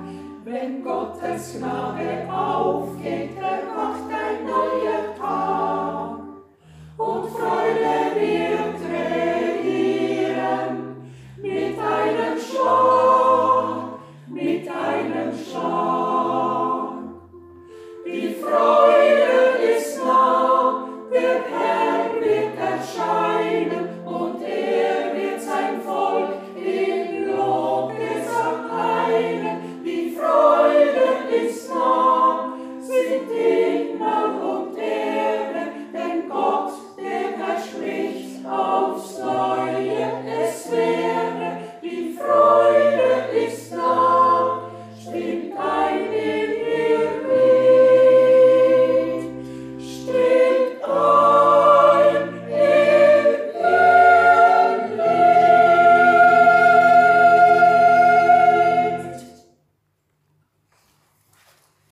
wenn 0.45 0.83
Gottes 0.83 1.57
Gnade 1.57 2.27
aufgeht. 2.31 3.44